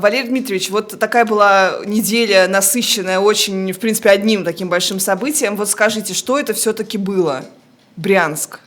[0.00, 5.56] Валерий Дмитриевич, вот такая была неделя насыщенная очень, в принципе, одним таким большим событием.
[5.56, 7.44] Вот скажите, что это все-таки было?
[7.96, 8.60] Брянск.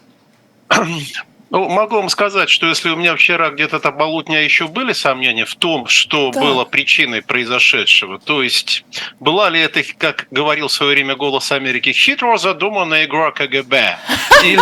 [1.53, 5.45] Ну, могу вам сказать, что если у меня вчера где-то там болотня еще были сомнения
[5.45, 6.41] в том, что да.
[6.41, 8.83] было причиной произошедшего, то есть
[9.19, 13.99] была ли это, как говорил в свое время «Голос Америки», хитро задуманная игра КГБ?
[14.43, 14.59] Или,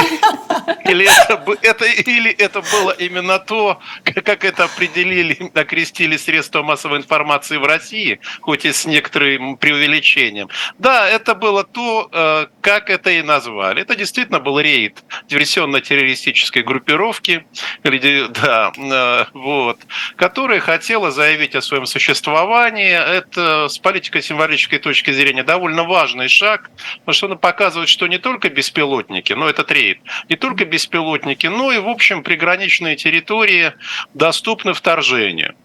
[0.92, 7.58] или, это, это, или это было именно то, как это определили, окрестили средства массовой информации
[7.58, 10.50] в России, хоть и с некоторым преувеличением.
[10.78, 13.82] Да, это было то, э, как это и назвали.
[13.82, 17.46] Это действительно был рейд диверсионно-террористической группы группировки,
[17.84, 19.80] да, э, вот,
[20.16, 22.92] которая хотела заявить о своем существовании.
[22.92, 28.50] Это с политико-символической точки зрения довольно важный шаг, потому что он показывает, что не только
[28.50, 30.00] беспилотники, но это рейд,
[30.30, 33.74] не только беспилотники, но и, в общем, приграничные территории
[34.14, 35.56] доступны вторжению.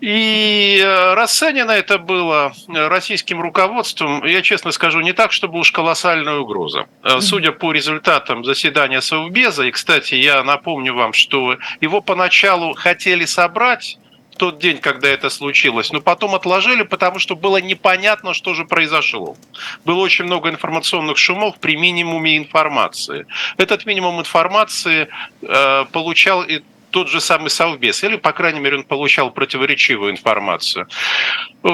[0.00, 6.36] И э, расценено это было российским руководством, я честно скажу, не так, чтобы уж колоссальная
[6.36, 6.86] угроза.
[7.02, 13.24] Э, судя по результатам заседания Совбеза, и, кстати, я напомню вам, что его поначалу хотели
[13.24, 13.98] собрать
[14.34, 18.64] в тот день, когда это случилось, но потом отложили, потому что было непонятно, что же
[18.64, 19.36] произошло.
[19.84, 23.26] Было очень много информационных шумов при минимуме информации.
[23.58, 25.08] Этот минимум информации
[25.42, 26.62] э, получал и
[26.94, 30.86] тот же самый Совбез, или, по крайней мере, он получал противоречивую информацию.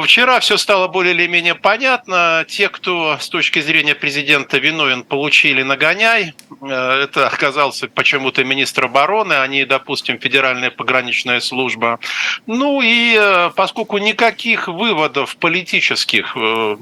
[0.05, 2.47] Вчера все стало более или менее понятно.
[2.49, 6.33] Те, кто с точки зрения президента виновен, получили нагоняй.
[6.63, 11.99] Э, это оказался почему-то министр обороны, а не, допустим, Федеральная пограничная служба.
[12.47, 16.77] Ну и э, поскольку никаких выводов политических э,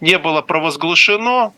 [0.00, 1.52] не было провозглашено,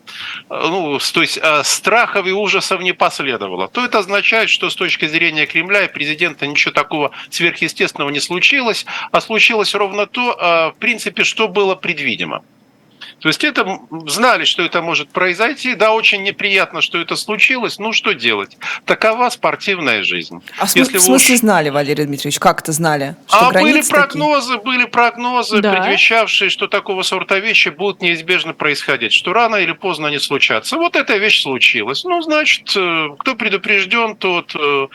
[0.49, 5.47] ну, то есть страхов и ужасов не последовало, то это означает, что с точки зрения
[5.47, 11.47] Кремля и президента ничего такого сверхъестественного не случилось, а случилось ровно то, в принципе, что
[11.47, 12.43] было предвидимо.
[13.21, 15.75] То есть это знали, что это может произойти.
[15.75, 17.77] Да, очень неприятно, что это случилось.
[17.77, 18.57] Ну, что делать?
[18.85, 20.41] Такова спортивная жизнь.
[20.57, 21.39] А в, Если в смысле уж...
[21.39, 22.39] знали, Валерий Дмитриевич?
[22.39, 23.15] Как это знали?
[23.27, 24.65] Что а были прогнозы, такие?
[24.65, 25.73] были прогнозы, да.
[25.73, 30.77] предвещавшие, что такого сорта вещи будут неизбежно происходить, что рано или поздно они случатся.
[30.77, 32.03] Вот эта вещь случилась.
[32.03, 34.87] Ну, значит, э, кто предупрежден, тот э,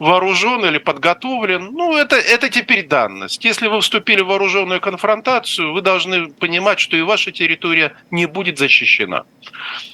[0.00, 1.70] вооружен или подготовлен.
[1.72, 3.44] Ну, это, это теперь данность.
[3.44, 8.26] Если вы вступили в вооруженную конфронтацию, вы должны понимать, что и ваша территория территория не
[8.26, 9.24] будет защищена.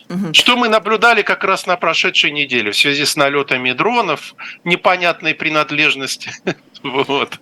[0.09, 0.35] Угу.
[0.35, 6.31] Что мы наблюдали как раз на прошедшей неделе в связи с налетами дронов, непонятной принадлежности.
[6.83, 7.41] вот.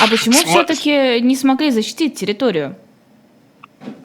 [0.00, 2.76] А почему все-таки не смогли защитить территорию?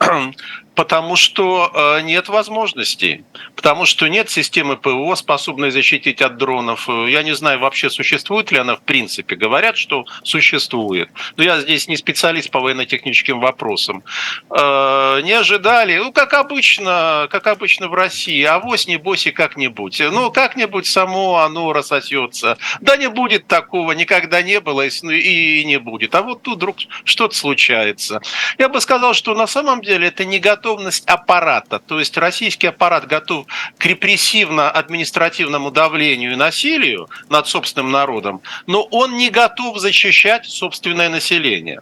[0.78, 3.24] Потому что э, нет возможностей,
[3.56, 6.88] потому что нет системы ПВО, способной защитить от дронов.
[6.88, 9.34] Я не знаю вообще, существует ли она в принципе.
[9.34, 11.10] Говорят, что существует.
[11.36, 14.04] Но я здесь не специалист по военно-техническим вопросам.
[14.50, 20.00] Э, не ожидали, ну, как обычно, как обычно в России, авось небось и как-нибудь.
[20.12, 22.56] Ну, как-нибудь само оно рассосется.
[22.80, 26.14] Да не будет такого, никогда не было и не будет.
[26.14, 28.20] А вот тут вдруг что-то случается.
[28.58, 31.78] Я бы сказал, что на самом деле это не готово готовность аппарата.
[31.78, 33.46] То есть российский аппарат готов
[33.78, 41.80] к репрессивно-административному давлению и насилию над собственным народом, но он не готов защищать собственное население.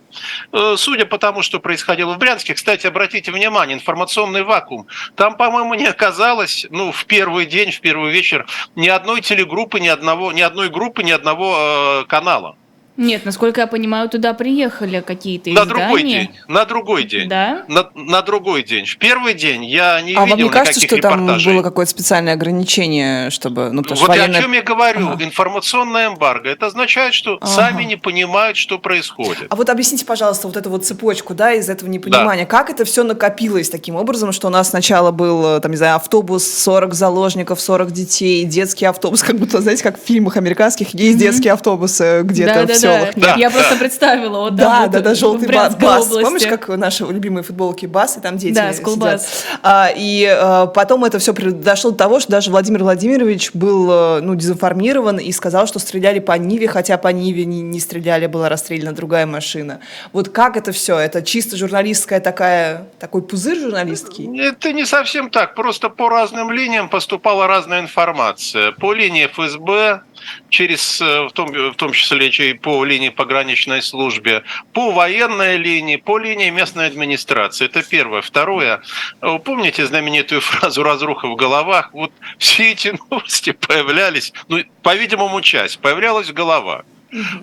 [0.53, 4.87] Э, судя по тому, что происходило в Брянске, кстати, обратите внимание, информационный вакуум.
[5.17, 9.89] Там, по-моему, не оказалось, ну, в первый день, в первый вечер ни одной телегруппы, ни,
[9.89, 12.57] одного, ни одной группы, ни одного э, канала.
[12.97, 15.69] Нет, насколько я понимаю, туда приехали какие-то на издания.
[15.69, 16.31] другой день.
[16.49, 17.29] На другой день.
[17.29, 17.65] Да?
[17.69, 18.87] На, на другой день.
[18.87, 21.45] В первый день я не а видел вам не кажется, что репортажей.
[21.45, 23.71] там было какое-то специальное ограничение, чтобы...
[23.71, 24.29] Ну, вот военная...
[24.29, 25.09] я о чем я говорю.
[25.09, 25.25] Ага.
[25.25, 26.49] Информационное эмбарго.
[26.49, 27.47] Это означает, что ага.
[27.47, 29.47] сами не понимают, что происходит.
[29.51, 32.45] А вот объясните, пожалуйста, вот эту вот цепочку, да, из этого непонимания.
[32.45, 32.51] Да.
[32.51, 36.47] Как это все накопилось таким образом, что у нас сначала был, там, не знаю, автобус,
[36.47, 41.21] 40 заложников, 40 детей, детский автобус, как будто, знаете, как в фильмах американских есть mm-hmm.
[41.21, 43.15] детские автобусы где-то да, в да, селах.
[43.17, 43.35] Да.
[43.37, 44.39] Я просто представила.
[44.41, 45.75] Вот да, вот, да, да, желтый бас.
[45.75, 46.23] Области.
[46.23, 49.45] Помнишь, как наши любимые футболки бас, и там дети Да, скулбас.
[49.63, 54.21] А, и а, потом это все дошло до того, что даже Владимир Владимирович был э,
[54.21, 58.49] ну, дезинформирован и сказал, что стреляли по Ниве, хотя по Ниве не, не стреляли, была
[58.49, 59.81] расстреляна другая машина.
[60.13, 60.99] Вот как это все?
[60.99, 64.41] Это чисто журналистская такая, такой пузырь журналистский?
[64.41, 65.55] Это не совсем так.
[65.55, 68.73] Просто по разным линиям поступала разная информация.
[68.73, 70.03] По линии ФСБ,
[70.49, 74.43] через, э, в том, в том числе и по линии пограничной службе,
[74.73, 77.67] по военной линии, по линии местной администрации.
[77.67, 78.21] Это первое.
[78.23, 78.83] Второе.
[79.21, 81.91] Вы помните знаменитую фразу «разруха в головах»?
[81.93, 86.85] Вот все эти новости появлялись, ну, по-видимому, часть, появлялась в головах.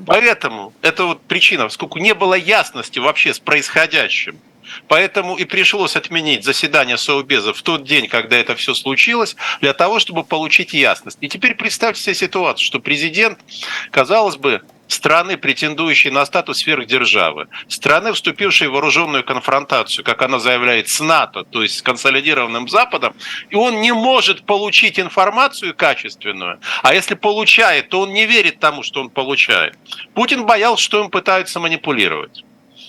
[0.05, 4.37] Поэтому это вот причина, поскольку не было ясности вообще с происходящим.
[4.87, 9.99] Поэтому и пришлось отменить заседание Совбеза в тот день, когда это все случилось, для того,
[9.99, 11.17] чтобы получить ясность.
[11.21, 13.39] И теперь представьте себе ситуацию, что президент,
[13.91, 20.89] казалось бы, страны, претендующей на статус сверхдержавы, страны, вступившей в вооруженную конфронтацию, как она заявляет,
[20.89, 23.15] с НАТО, то есть с консолидированным Западом,
[23.49, 28.83] и он не может получить информацию качественную, а если получает, то он не верит тому,
[28.83, 29.77] что он получает.
[30.13, 32.43] Путин боялся, что им пытаются манипулировать.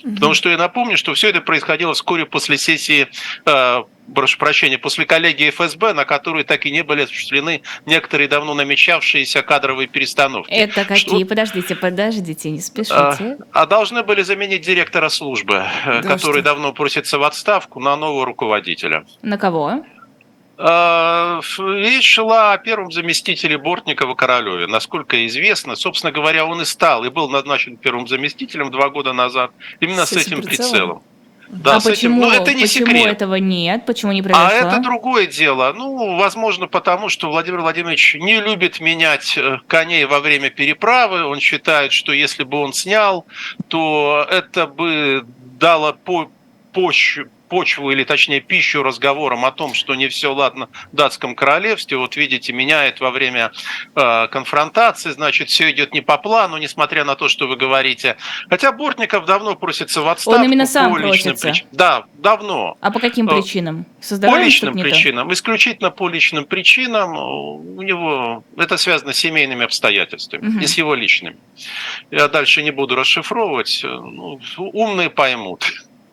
[0.05, 3.09] Потому что я напомню, что все это происходило вскоре после сессии
[3.47, 3.83] э,
[4.15, 9.43] прошу прощения, после коллегии ФСБ, на которую так и не были осуществлены некоторые давно намечавшиеся
[9.43, 10.53] кадровые перестановки.
[10.53, 11.21] Это какие?
[11.21, 11.27] Что...
[11.27, 12.95] Подождите, подождите, не спешите.
[12.95, 16.51] А, а должны были заменить директора службы, э, да который что?
[16.51, 19.05] давно просится в отставку, на нового руководителя.
[19.23, 19.85] На кого?
[20.57, 24.67] А, речь шла о первом заместителе Бортникова Королеве.
[24.67, 29.51] Насколько известно, собственно говоря, он и стал, и был назначен первым заместителем два года назад,
[29.81, 30.71] именно с, с этим прицелом.
[30.71, 31.03] прицелом.
[31.49, 33.07] Да, а почему, этим, но это не почему секрет.
[33.07, 33.85] этого нет?
[33.87, 34.49] Почему не произошло?
[34.49, 35.73] А это другое дело.
[35.77, 41.25] Ну, возможно, потому что Владимир Владимирович не любит менять э, коней во время переправы.
[41.25, 43.27] Он считает, что если бы он снял,
[43.69, 45.27] то это бы
[45.59, 46.31] дало по
[46.73, 51.97] почву, почву или точнее пищу разговорам о том, что не все ладно в датском королевстве.
[51.97, 53.53] Вот видите, меняет во время
[53.95, 58.17] э, конфронтации, значит, все идет не по плану, несмотря на то, что вы говорите.
[58.49, 60.41] Хотя Бортников давно просится в отставку.
[60.41, 61.49] Он именно сам по просится.
[61.49, 61.67] Причин.
[61.73, 62.77] Да, давно.
[62.81, 63.87] А по каким э, причинам?
[64.01, 67.17] Со по личным причинам, исключительно по личным причинам.
[67.17, 70.59] У него это связано с семейными обстоятельствами угу.
[70.59, 71.37] и с его личными.
[72.11, 73.81] Я дальше не буду расшифровывать.
[73.85, 75.65] Ну, умные поймут.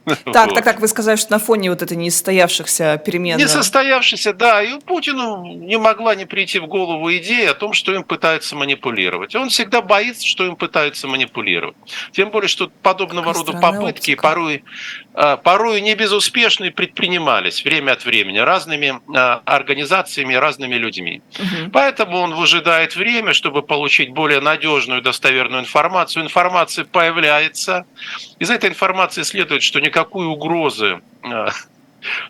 [0.34, 3.38] Так, так как вы сказали, что на фоне вот этой несостоявшихся перемен...
[3.38, 4.64] Несостоявшихся, да.
[4.64, 9.36] И Путину не могла не прийти в голову идея о том, что им пытаются манипулировать.
[9.36, 11.76] Он всегда боится, что им пытаются манипулировать.
[12.12, 14.22] Тем более, что подобного Какая рода попытки оптика.
[14.22, 14.64] порой,
[15.14, 21.22] а, порой не безуспешно предпринимались время от времени разными а, организациями, разными людьми.
[21.38, 21.72] Угу.
[21.72, 26.24] Поэтому он выжидает время, чтобы получить более надежную, достоверную информацию.
[26.24, 27.86] Информация появляется.
[28.40, 31.48] Из этой информации следует, что не никакой угрозы э,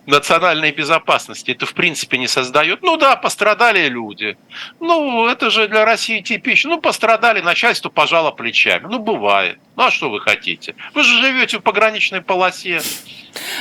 [0.07, 2.81] национальной безопасности это в принципе не создает.
[2.81, 4.35] Ну да, пострадали люди.
[4.79, 6.71] Ну, это же для России типично.
[6.71, 8.87] Ну, пострадали, начальство пожало плечами.
[8.89, 9.59] Ну, бывает.
[9.75, 10.75] Ну, а что вы хотите?
[10.94, 12.81] Вы же живете в пограничной полосе.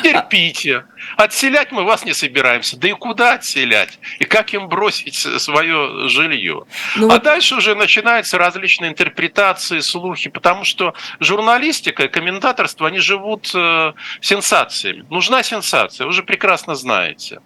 [0.03, 0.85] Терпите.
[1.17, 2.77] Отселять мы вас не собираемся.
[2.77, 3.99] Да и куда отселять?
[4.19, 6.65] И как им бросить свое жилье?
[6.97, 7.23] Ну, а вот...
[7.23, 15.07] дальше уже начинаются различные интерпретации, слухи, потому что журналистика и комментаторство, они живут э, сенсациями.
[15.11, 17.41] Нужна сенсация, вы же прекрасно знаете.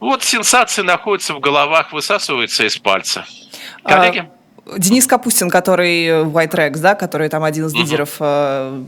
[0.00, 3.24] Вот сенсации находятся в головах, высасываются из пальца.
[3.84, 4.18] А, Коллеги?
[4.18, 4.39] А...
[4.78, 8.82] Денис Капустин, который White Rex, да, который там один из лидеров э,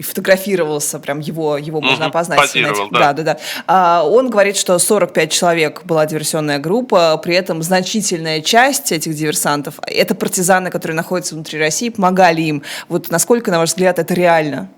[0.00, 2.38] фотографировался, прям его, его можно опознать.
[2.38, 2.98] Позировал, да.
[2.98, 3.38] да, да, да.
[3.66, 9.74] А, он говорит, что 45 человек была диверсионная группа, при этом значительная часть этих диверсантов–
[9.86, 12.62] это партизаны, которые находятся внутри России, помогали им.
[12.88, 14.70] Вот насколько, на ваш взгляд, это реально?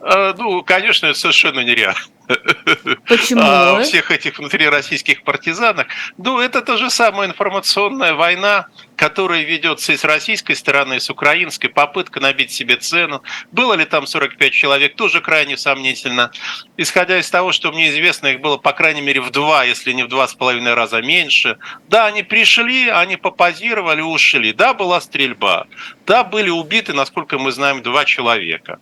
[0.00, 1.98] Э, ну, конечно, это совершенно нереально.
[3.08, 3.40] Почему?
[3.42, 5.86] А, всех этих внутрироссийских партизанах.
[6.16, 8.66] Ну, это та же самая информационная война,
[8.96, 13.22] которая ведется и с российской стороны, и с украинской, попытка набить себе цену.
[13.52, 16.30] Было ли там 45 человек, тоже крайне сомнительно.
[16.76, 20.04] Исходя из того, что мне известно, их было по крайней мере в два, если не
[20.04, 21.58] в два с половиной раза меньше.
[21.88, 24.52] Да, они пришли, они попозировали, ушли.
[24.52, 25.66] Да, была стрельба.
[26.06, 28.78] Да, были убиты, насколько мы знаем, два человека.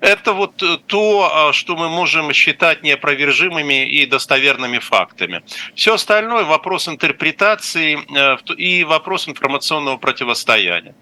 [0.00, 5.42] Это вот то, а, что мы можем считать неопровержимыми и достоверными фактами.
[5.74, 10.94] Все остальное вопрос интерпретации э, и вопрос информационного противостояния.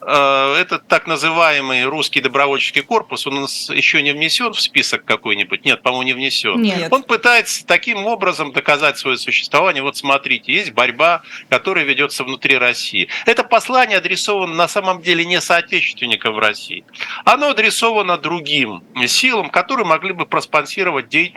[0.00, 5.04] Э, этот так называемый русский добровольческий корпус, он у нас еще не внесен в список
[5.04, 5.64] какой-нибудь?
[5.64, 6.60] Нет, по-моему, не внесен.
[6.62, 6.92] Нет.
[6.92, 9.82] Он пытается таким образом доказать свое существование.
[9.82, 13.08] Вот смотрите, есть борьба, которая ведется внутри России.
[13.26, 16.84] Это послание адресовано на самом деле не соотечественникам в России.
[17.24, 21.31] Оно адресовано другим силам, которые могли бы проспонсировать деятельность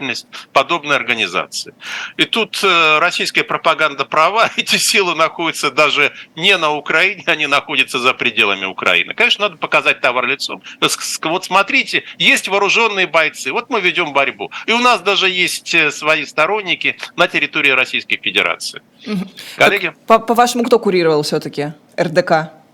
[0.53, 1.73] подобной организации.
[2.17, 7.99] И тут э, российская пропаганда права, эти силы находятся даже не на Украине, они находятся
[7.99, 9.13] за пределами Украины.
[9.13, 10.61] Конечно, надо показать товар лицом.
[11.23, 14.51] Вот смотрите, есть вооруженные бойцы, вот мы ведем борьбу.
[14.65, 18.81] И у нас даже есть э, свои сторонники на территории Российской Федерации.
[19.57, 19.93] Коллеги?
[20.07, 22.64] По-вашему, кто курировал все-таки РДК?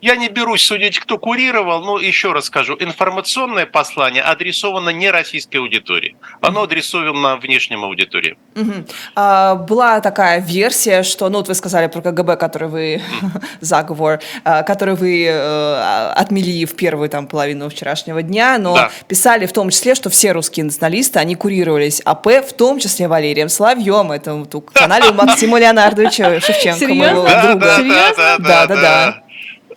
[0.00, 5.56] Я не берусь судить, кто курировал, но еще раз скажу, информационное послание адресовано не российской
[5.56, 6.16] аудитории.
[6.40, 8.38] Оно адресовано внешним аудитории.
[8.54, 8.86] Мгм.
[9.16, 13.02] А, была такая версия, что, ну вот вы сказали про КГБ, который вы,
[13.60, 18.90] заговор, а, который вы э, отмели в первую там половину вчерашнего дня, но Да.
[19.08, 23.48] писали в том числе, что все русские националисты, они курировались АП, в том числе Валерием
[23.48, 27.74] Соловьем, это вот у канале Максима Леонардовича Шевченко, моего друга.
[27.76, 28.36] Серьезно?
[28.38, 29.22] Да, да,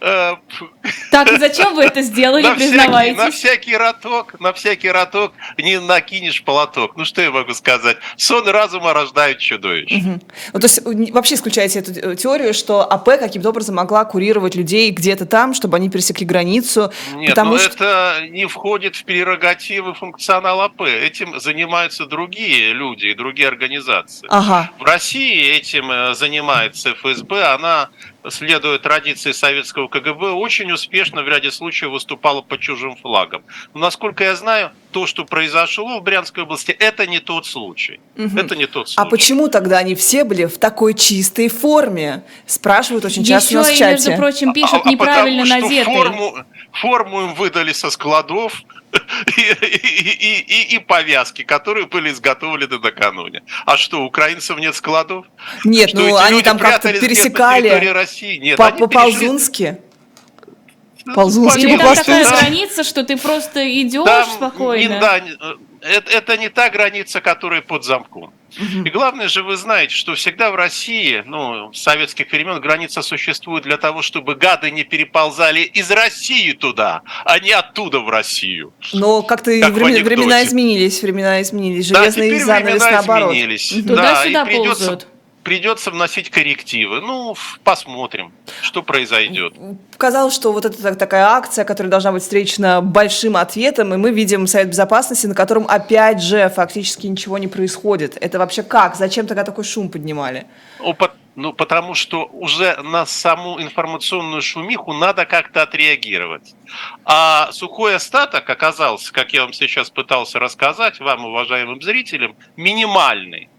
[0.01, 0.31] да.
[0.34, 0.36] Э,
[1.11, 3.35] Так, и зачем вы это сделали, на, всякий, на признавайтесь?
[3.35, 6.95] всякий роток, на всякий роток не накинешь полоток.
[6.97, 7.97] Ну что я могу сказать?
[8.17, 9.97] Сон разума рождает чудовище.
[9.97, 10.21] Мгм.
[10.53, 14.89] Ну, то есть вообще исключаете эту э, теорию, что АП каким-то образом могла курировать людей
[14.91, 17.73] где-то там, чтобы они пересекли границу, Нет, потому но что...
[17.73, 20.81] это не входит в прерогативы функционала АП.
[20.81, 24.27] Этим занимаются другие люди и другие организации.
[24.29, 24.71] Ага.
[24.79, 27.53] В России этим э, занимается ФСБ.
[27.53, 27.89] Она,
[28.29, 33.44] следуя традиции советского КГБ, очень успешно в ряде случаев выступала под чужим флагом.
[33.74, 38.00] Но, насколько я знаю, то, что произошло в Брянской области, это не тот случай.
[38.16, 38.38] Мгм.
[38.38, 39.08] Это не тот случай.
[39.08, 42.24] А почему тогда они все были в такой чистой форме?
[42.46, 44.10] Спрашивают очень часто у нас Еще в и, чате.
[44.10, 45.96] между прочим, пишут А- а неправильно потому что надетые.
[45.96, 46.36] Форму,
[46.74, 48.62] форму им выдали со складов
[49.38, 53.44] и, и- и- и- и повязки, которые были изготовлены накануне.
[53.66, 55.25] А что, украинцев нет складов?
[55.63, 58.36] Нет, Что ну они там как-то на пересекали России?
[58.38, 59.78] Нет, по- они перешли- по-ползунски.
[61.15, 62.39] Ползунски, Или Понятно, там такая да.
[62.41, 64.93] граница, что ты просто идешь Там спокойно?
[64.93, 65.36] не- да, не-
[65.81, 68.34] это, это не та граница, которая под замком.
[68.86, 73.63] И главное же, вы знаете, что всегда в России, ну, с советских времен граница существует
[73.63, 78.74] для того, чтобы гады не переползали из России туда, а не оттуда в Россию.
[78.93, 81.89] Но как-то Как в времена, изменились, времена изменились.
[81.89, 83.31] Да, Железные теперь занавес времена наоборот.
[83.31, 83.72] изменились.
[83.74, 85.00] Да, Туда-сюда придется, ползают.
[85.00, 85.11] придется
[85.43, 87.01] вносить коррективы.
[87.01, 88.31] Ну, посмотрим,
[88.62, 89.53] что произойдет.
[89.98, 94.12] Казалось, что вот это так- такая акция, которая должна быть встречена большим ответом, и мы
[94.12, 98.17] видим Совет Безопасности, на котором опять же фактически ничего не происходит.
[98.21, 98.95] Это вообще как?
[98.95, 100.45] Зачем тогда такой шум поднимали?
[100.98, 106.53] По- ну, потому что уже на саму информационную шумиху надо как-то отреагировать.
[107.05, 113.50] А сухой остаток оказался, как я вам сейчас пытался рассказать, вам, уважаемым зрителям, минимальный.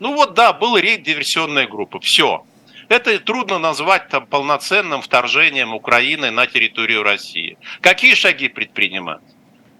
[0.00, 2.00] Ну вот да, был рейд диверсионной группы.
[2.00, 2.44] Все.
[2.88, 7.56] Это трудно назвать там полноценным вторжением Украины на территорию России.
[7.80, 9.22] Какие шаги предпринимать?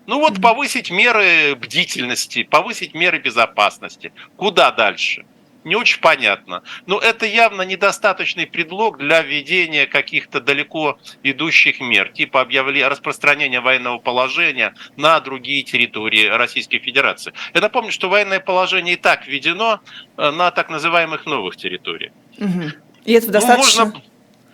[0.07, 4.13] Ну вот повысить меры бдительности, повысить меры безопасности.
[4.37, 5.25] Куда дальше?
[5.65, 6.63] Не очень понятно.
[6.87, 13.99] Но это явно недостаточный предлог для введения каких-то далеко идущих мер, типа объявления, распространения военного
[13.99, 17.33] положения на другие территории Российской Федерации.
[17.55, 19.81] Я напомню, что военное положение и так введено
[20.17, 22.13] э, на так называемых новых территориях.
[22.39, 22.73] Мгм.
[23.07, 23.85] И этого Ну, достаточно?
[23.87, 24.03] можно,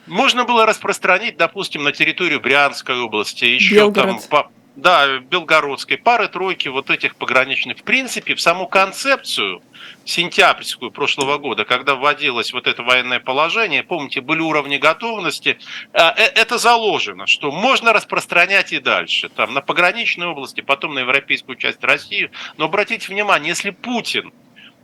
[0.07, 4.21] можно было распространить, допустим, на территорию Брянской области, еще Белгород.
[4.21, 7.79] там, по- да, Белгородской, пары-тройки вот этих пограничных.
[7.79, 9.62] В принципе, в саму концепцию
[10.05, 15.59] сентябрьскую прошлого года, когда вводилось вот это военное положение, помните, были уровни готовности,
[15.93, 21.00] а, э, это заложено, что можно распространять и дальше, там, на пограничной области, потом на
[21.00, 22.31] европейскую часть России.
[22.57, 24.33] Но обратите внимание, если Путин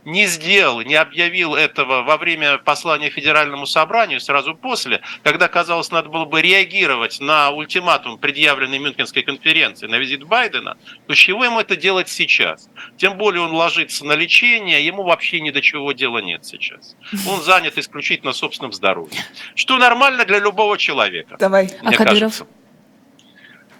[0.07, 6.07] не сделал, не объявил этого во время послания Федеральному собранию, сразу после, когда, казалось, надо
[6.07, 11.59] было бы реагировать на ультиматум, предъявленный Мюнхенской конференции, на визит Байдена, то с чего ему
[11.59, 12.69] это делать сейчас?
[12.95, 16.95] Тем более он ложится на лечение, ему вообще ни до чего дела нет сейчас.
[17.27, 19.21] Он занят исключительно собственным здоровьем.
[19.55, 21.35] Что нормально для любого человека.
[21.37, 21.69] Давай.
[21.81, 22.19] А мне Кадыров?
[22.19, 22.47] кажется.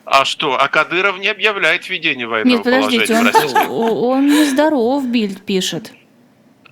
[0.04, 0.60] А что?
[0.60, 3.68] А Кадыров не объявляет введение военного Нет, подождите, положения в России.
[3.70, 3.70] он,
[4.04, 5.94] он нездоров, Бильд пишет.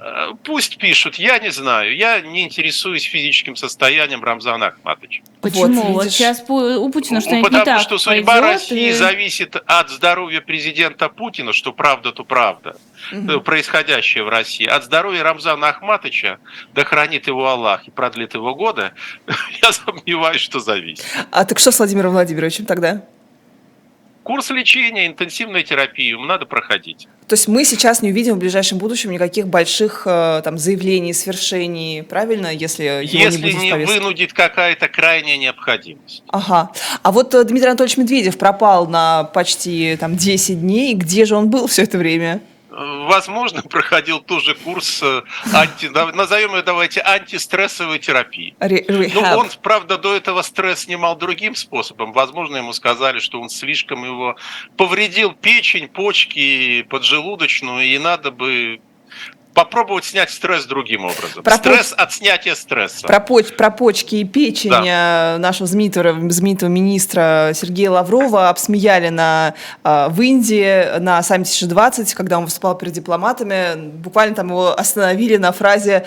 [0.07, 1.95] Э, Пусть пишут, я не знаю.
[1.95, 5.23] Я не интересуюсь физическим состоянием Рамзана Ахматовича.
[5.41, 5.93] Почему?
[5.93, 9.89] Вот, сейчас у Путина Ну, не Потому так что судьба пойдет, России и- зависит от
[9.89, 12.77] здоровья президента Путина, что правда, то правда,
[13.11, 14.67] э, происходящее в России.
[14.67, 16.37] От здоровья Рамзана Ахматовича,
[16.75, 18.91] да хранит его Аллах и продлит его годы,
[19.63, 21.03] я сомневаюсь, что зависит.
[21.31, 23.01] А так что с Владимиром Владимировичем тогда?
[24.25, 27.07] Курс лечения, интенсивную терапию надо проходить.
[27.27, 32.01] То есть мы сейчас не увидим в ближайшем будущем никаких больших э, там заявлений, свершений,
[32.01, 36.23] правильно, если его не Если будет не вынудит какая-то крайняя необходимость.
[36.29, 36.71] Ага.
[37.03, 40.95] А вот э, Дмитрий Анатольевич Медведев пропал на почти там 10 дней.
[40.95, 42.41] Где же он был все это время?
[42.75, 45.21] Возможно, проходил тоже курс э,
[45.53, 48.53] анти, назовем ее давайте антистрессовой терапии.
[49.13, 52.11] Ну, он, правда, до этого стресс снимал другим способом.
[52.11, 54.35] Возможно, ему сказали, что он слишком его
[54.75, 58.81] повредил печень, почки, поджелудочную, и надо бы
[59.55, 61.41] попробовать снять стресс другим образом.
[61.41, 63.07] Про стресс от снятия стресса.
[63.07, 65.37] Про, поч про почки и печень да.
[65.39, 72.45] нашего знаменитого, знаменитого министра Сергея Лаврова обсмеяли на, в Индии на саммите G20, когда он
[72.45, 73.75] выступал перед дипломатами.
[73.75, 76.05] Буквально там его остановили на фразе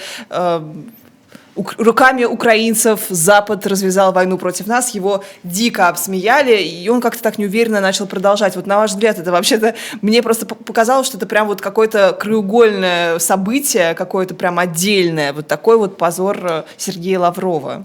[1.77, 7.81] руками украинцев Запад развязал войну против нас, его дико обсмеяли, и он как-то так неуверенно
[7.81, 8.57] начал продолжать.
[8.57, 13.19] Вот на ваш взгляд, это вообще-то, мне просто показалось, что это прям вот какое-то краеугольное
[13.19, 17.85] событие, какое-то прям отдельное, вот такой вот позор э, Сергея Лаврова.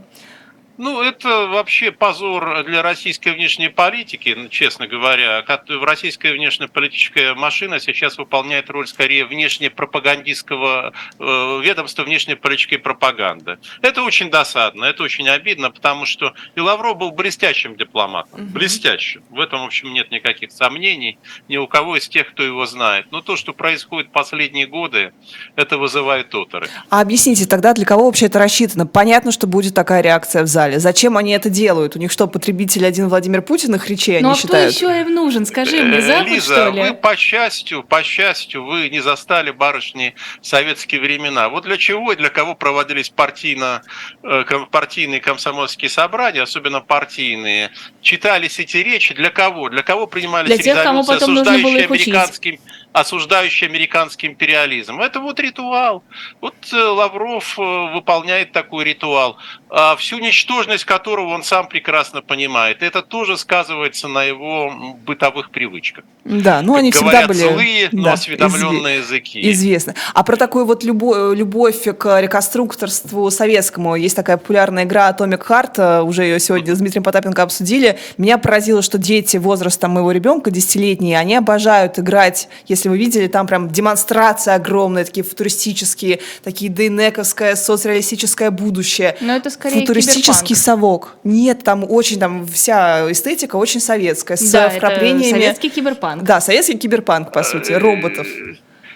[0.84, 5.42] Ну, это вообще позор для российской внешней политики, честно говоря.
[5.82, 13.60] Российская внешнеполитическая машина сейчас выполняет роль скорее внешнепропагандистского э, ведомства внешнеполитической пропаганды.
[13.82, 18.50] Это очень досадно, это очень обидно, потому что и Лавров был блестящим дипломатом, угу.
[18.52, 19.24] блестящим.
[19.30, 23.06] В этом, в общем, нет никаких сомнений ни у кого из тех, кто его знает.
[23.10, 25.14] Но то, что происходит последние годы,
[25.56, 26.68] это вызывает оторы.
[26.90, 28.86] А объясните тогда, для кого вообще это рассчитано?
[28.86, 30.94] Понятно, что будет такая реакция в зале зале.
[30.94, 31.96] Зачем они это делают?
[31.96, 34.76] У них что, потребитель один Владимир Путин их речей ну, они а считают?
[34.76, 35.46] кто еще им нужен?
[35.46, 36.82] Скажи мне, Запад, Лиза, что ли?
[36.82, 41.50] вы по счастью, по счастью, вы не застали барышни советские времена.
[41.50, 43.82] Вот для чего и для кого проводились партийно,
[44.24, 49.70] э, партийные комсомольские собрания, особенно партийные, читались эти речи, для кого?
[49.70, 52.60] Для кого принимались для тех, кому потом нужно было их американским
[52.94, 55.02] осуждающий американский империализм.
[55.02, 56.04] Это вот ритуал.
[56.42, 59.38] Вот э, Лавров э, выполняет такой ритуал,
[59.70, 62.84] а всю ничтожность которого он сам прекрасно понимает.
[62.84, 66.06] Это тоже сказывается на его бытовых привычках.
[66.24, 69.08] Да, ну они Говорят, всегда были злые, но да, осведомленные изв...
[69.08, 69.52] языки.
[69.52, 69.96] Известно.
[70.14, 75.74] А про такую вот любовь, любовь к реконструкторству советскому есть такая популярная игра Atomic Heart,
[75.78, 77.98] э, уже ее сегодня с Дмитрием Потапенко обсудили.
[78.18, 83.28] Меня поразило, что дети возраста моего ребенка, десятилетние, они обожают играть, если если вы видели,
[83.28, 89.16] там прям демонстрация огромная, такие футуристические, такие дейнековское, соцреалистическое будущее.
[89.22, 90.66] Но это скорее Футуристический киберпанк.
[90.66, 91.16] совок.
[91.24, 95.38] Нет, там очень, там вся эстетика очень советская, с да, вкраплениями...
[95.38, 96.24] Это советский киберпанк.
[96.24, 98.28] Да, советский киберпанк, по сути, роботов.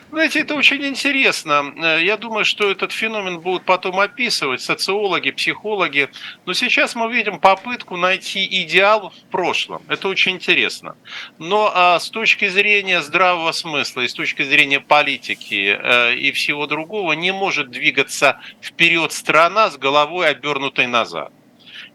[0.10, 1.74] Знаете, это очень интересно.
[1.76, 6.10] Э, я думаю, что этот феномен будут потом описывать социологи, психологи.
[6.46, 9.82] Но сейчас мы видим попытку найти идеал в прошлом.
[9.90, 10.96] Это очень интересно.
[11.40, 16.67] Но а, с точки зрения здравого смысла и с точки зрения политики э, и всего
[16.67, 21.34] другого не может двигаться вперед страна с головой обернутой назад.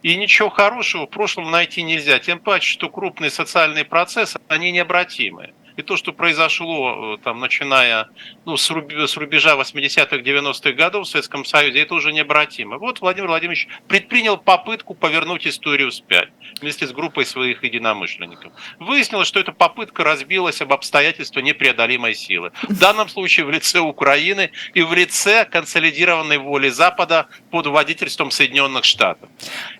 [0.02, 2.18] И ничего хорошего в прошлом найти нельзя.
[2.18, 5.54] Тем паче, что крупные социальные процессы, они необратимые.
[5.76, 8.08] И то, что произошло, э, там, начиная
[8.44, 12.78] ну, с, рубежа 80-х, 90-х годов в Советском Союзе, это уже необратимо.
[12.78, 16.28] Вот Владимир Владимирович предпринял попытку повернуть историю вспять
[16.60, 18.52] вместе с группой своих единомышленников.
[18.78, 22.52] Выяснилось, что эта попытка разбилась об обстоятельства непреодолимой силы.
[22.62, 28.84] В данном случае в лице Украины и в лице консолидированной воли Запада под водительством Соединенных
[28.84, 29.28] Штатов.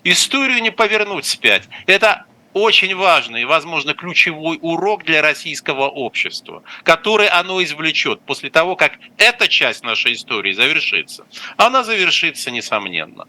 [0.03, 1.63] Историю не повернуть вспять.
[1.85, 8.75] Это очень важный и, возможно, ключевой урок для российского общества, который оно извлечет после того,
[8.75, 11.25] как эта часть нашей истории завершится.
[11.57, 13.25] Она завершится, несомненно.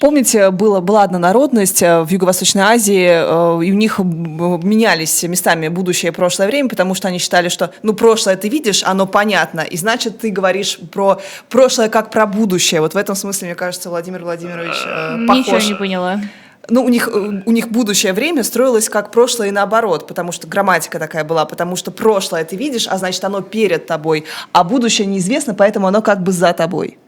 [0.00, 5.68] Помните, было, была одна народность э, в Юго-Восточной Азии, э, и у них менялись местами
[5.68, 9.60] будущее и прошлое время, потому что они считали, что, ну, прошлое ты видишь, оно понятно,
[9.60, 12.80] и значит, ты говоришь про прошлое как про будущее.
[12.80, 15.46] Вот в этом смысле, мне кажется, Владимир Владимирович э, похож.
[15.46, 16.20] Ничего не поняла
[16.68, 20.98] ну, у них, у них будущее время строилось как прошлое и наоборот, потому что грамматика
[20.98, 25.54] такая была, потому что прошлое ты видишь, а значит, оно перед тобой, а будущее неизвестно,
[25.54, 26.98] поэтому оно как бы за тобой.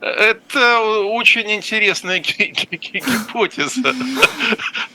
[0.00, 3.94] Это очень интересная гипотеза.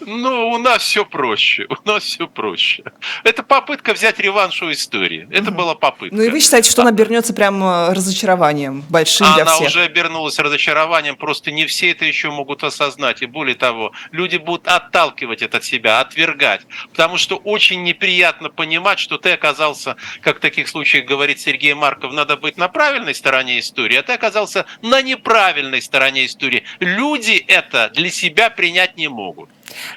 [0.08, 1.68] Но у нас все проще.
[1.70, 2.84] У нас все проще.
[3.26, 5.28] Это попытка взять реванш у истории.
[5.32, 6.16] Это была попытка.
[6.16, 9.60] Ну и вы считаете, что она обернется прям разочарованием большим для всех?
[9.60, 13.22] Она уже обернулась разочарованием, просто не все это еще могут осознать.
[13.22, 16.62] И более того, люди будут отталкивать это от себя, отвергать.
[16.92, 22.14] Потому что очень неприятно понимать, что ты оказался, как в таких случаях говорит Сергей Марков,
[22.14, 26.64] надо быть на правильной стороне истории, а ты оказался на неправильной стороне истории.
[26.80, 29.50] Люди это для себя принять не могут.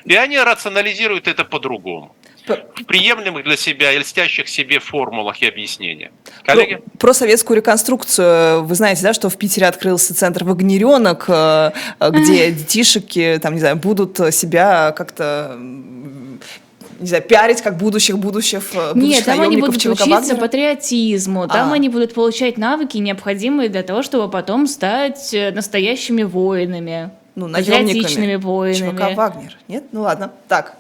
[0.05, 2.15] И они рационализируют это по-другому
[2.47, 6.11] в приемлемых для себя и льстящих себе формулах и объяснениях.
[6.45, 6.81] Коллеги?
[6.85, 8.65] Ну, про советскую реконструкцию.
[8.65, 11.71] Вы знаете, да, что в Питере открылся центр «Вагнеренок», э,
[12.11, 15.57] где детишки, там, не знаю, будут себя как-то
[17.01, 20.37] не знаю, пиарить как будущих будущих э, Нет, там они будут ЧВК учиться Вагнера.
[20.37, 21.75] патриотизму, там а.
[21.75, 27.11] они будут получать навыки, необходимые для того, чтобы потом стать э, настоящими воинами.
[27.35, 28.37] Ну, наемниками.
[28.37, 28.97] воинами.
[28.97, 29.57] ЧВК Вагнер.
[29.69, 29.85] Нет?
[29.93, 30.31] Ну ладно.
[30.49, 30.77] Так,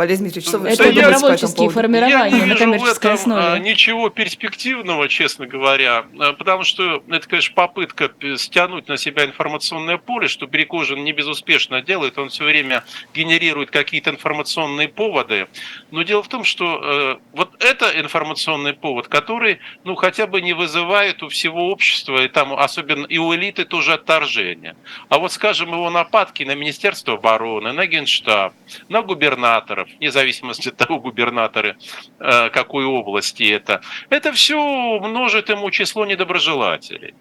[0.00, 1.74] Валерий Дмитриевич, что Это что вы думаете по этому добровольческие поводу?
[1.74, 3.60] формирования Я не вижу в этом а, основе.
[3.60, 10.28] ничего перспективного, честно говоря, а, потому что это, конечно, попытка стянуть на себя информационное поле,
[10.28, 12.82] что Пригожин не безуспешно делает, он все время
[13.12, 15.48] генерирует какие-то информационные поводы.
[15.90, 20.54] Но дело в том, что э, вот это информационный повод, который, ну, хотя бы не
[20.54, 24.76] вызывает у всего общества, и там особенно и у элиты тоже отторжение.
[25.10, 28.54] А вот, скажем, его нападки на Министерство обороны, на Генштаб,
[28.88, 31.76] на губернаторов, вне зависимости от того, губернаторы
[32.18, 37.14] э, какой области это, это все множит ему число недоброжелателей.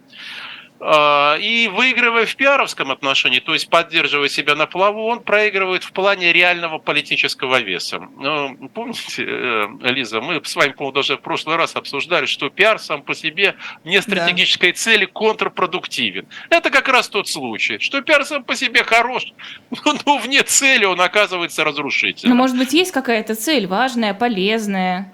[0.82, 5.92] А, И выигрывая в пиаровском отношении, то есть поддерживая себя на плаву, он проигрывает в
[5.92, 8.00] плане реального политического веса.
[8.18, 12.80] Ну, Помните, э, Лиза, мы с вами, по-моему, даже в прошлый раз обсуждали, что пиар
[12.80, 16.28] сам по себе не стратегической цели контрпродуктивен.
[16.50, 19.34] Это как раз тот случай, что пиар сам по себе хорош,
[19.86, 22.38] но, но вне цели он оказывается Ну, разрушительным.
[22.38, 25.12] может быть, есть какая-то цель важная, полезная?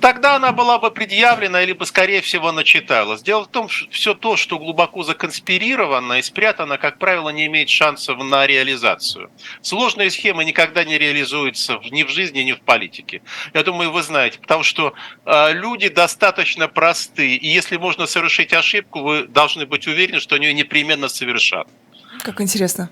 [0.00, 3.22] Тогда она была бы предъявлена или бы, скорее всего, начиталась.
[3.22, 7.68] Дело в том, что все то, что глубоко законспирировано и спрятано, как правило, не имеет
[7.68, 9.30] шансов на реализацию.
[9.62, 13.22] Сложные схемы никогда не реализуются ни в жизни, ни в политике.
[13.52, 19.00] Я думаю, вы знаете, потому что э, люди достаточно просты, и если можно совершить ошибку,
[19.00, 21.66] вы должны быть уверены, что они ее непременно совершат.
[22.22, 22.90] Как интересно.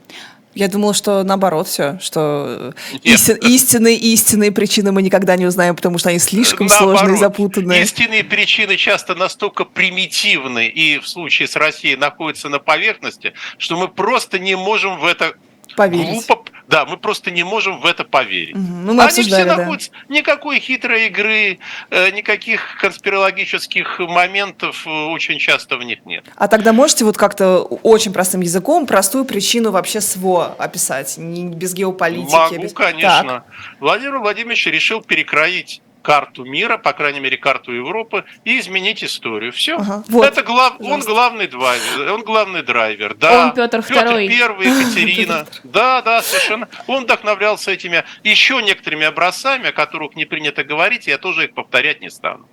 [0.55, 5.75] Я думала, что наоборот все, что э, истин- истинные истинные причины мы никогда не узнаем,
[5.75, 7.83] потому что они слишком Наоборот, сложные и запутанные.
[7.83, 13.89] Истинные причины часто настолько примитивны и в случае с Россией находятся на поверхности, что мы
[13.89, 15.35] просто не можем в это
[15.77, 16.27] Поверить.
[16.27, 16.45] глупо.
[16.73, 18.55] Да, мы просто не можем в это поверить.
[18.57, 19.57] Ну, мы Они все да.
[19.57, 19.91] находятся.
[20.09, 21.59] Никакой хитрой игры,
[21.91, 26.25] э, никаких конспирологических моментов э, очень часто в них нет.
[26.35, 31.75] А тогда можете вот как-то очень простым языком простую причину вообще СВО описать, не без
[31.75, 32.33] геополитики?
[32.33, 33.45] Могу, без- конечно.
[33.79, 39.53] Владимир Владимирович решил перекроить карту мира, по крайней мере, карту Европы, и изменить историю.
[39.53, 39.77] Все.
[39.77, 40.05] Ага.
[40.09, 40.27] Вот.
[40.27, 40.75] Это глав...
[40.81, 42.13] он главный драйвер.
[42.13, 43.15] Он главный драйвер.
[43.15, 43.47] Да.
[43.47, 44.29] Он Петр Второй.
[44.29, 45.47] Первый, Екатерина.
[45.65, 46.69] Да, да, совершенно.
[46.87, 52.01] Он вдохновлялся этими еще некоторыми образцами, о которых не принято говорить, я тоже их повторять
[52.01, 52.49] не стану.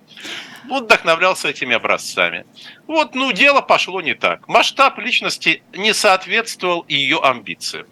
[0.68, 2.44] Он вдохновлялся этими образцами.
[2.86, 4.46] Вот, ну, дело пошло не так.
[4.48, 7.86] Масштаб личности не соответствовал ее амбициям.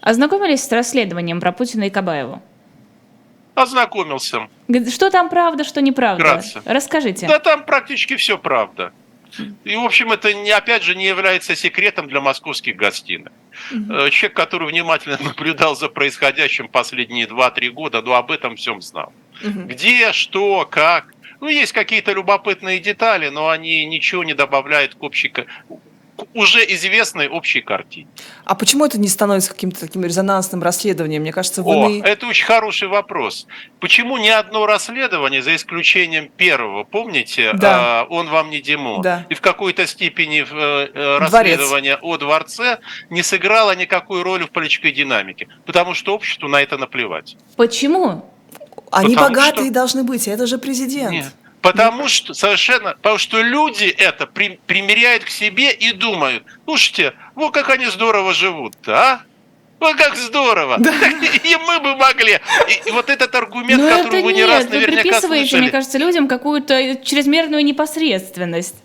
[0.00, 2.42] Ознакомились с расследованием про Путина и Кабаеву?
[3.54, 4.48] Ознакомился.
[4.90, 6.24] Что там правда, что неправда?
[6.24, 6.62] Вкратце.
[6.64, 7.26] Расскажите.
[7.26, 8.92] Да там практически все правда.
[9.64, 13.32] И, в общем, это, не, опять же, не является секретом для московских гостиных.
[13.72, 19.12] Э, Человек, который внимательно наблюдал за происходящим последние 2-3 года, ну, об этом всем знал.
[19.42, 19.66] Мгм.
[19.66, 21.12] Где, что, как.
[21.40, 25.32] Ну, есть какие-то любопытные детали, но они ничего не добавляют к общей,
[26.16, 28.06] к уже известной общей картине.
[28.44, 31.22] А почему это не становится каким-то таким резонансным расследованием?
[31.22, 32.02] Мне кажется, О, вины...
[32.04, 33.46] это очень хороший вопрос.
[33.80, 38.02] Почему ни одно расследование, за исключением первого, помните, Да.
[38.02, 39.26] а, он вам не Димон, Да.
[39.28, 41.32] и в какой-то степени э, э, Дворец.
[41.58, 42.78] расследование о дворце
[43.10, 47.36] не сыграло никакой роли в политической динамике, потому что обществу на это наплевать.
[47.56, 48.30] Почему?
[48.92, 51.10] Они потому богатые что- должны быть, это же президент.
[51.10, 51.26] Нет.
[51.64, 57.54] Потому что совершенно, потому что люди это при- примеряют к себе и думают, слушайте, вот
[57.54, 59.22] как они здорово живут-то, а?
[59.80, 60.76] Вот как здорово!
[61.42, 62.38] И мы бы могли.
[62.86, 65.60] И, вот этот аргумент, Ну который это вы не нет, раз вы наверняка приписываете, слышали.
[65.62, 68.76] мне кажется, людям какую-то чрезмерную непосредственность.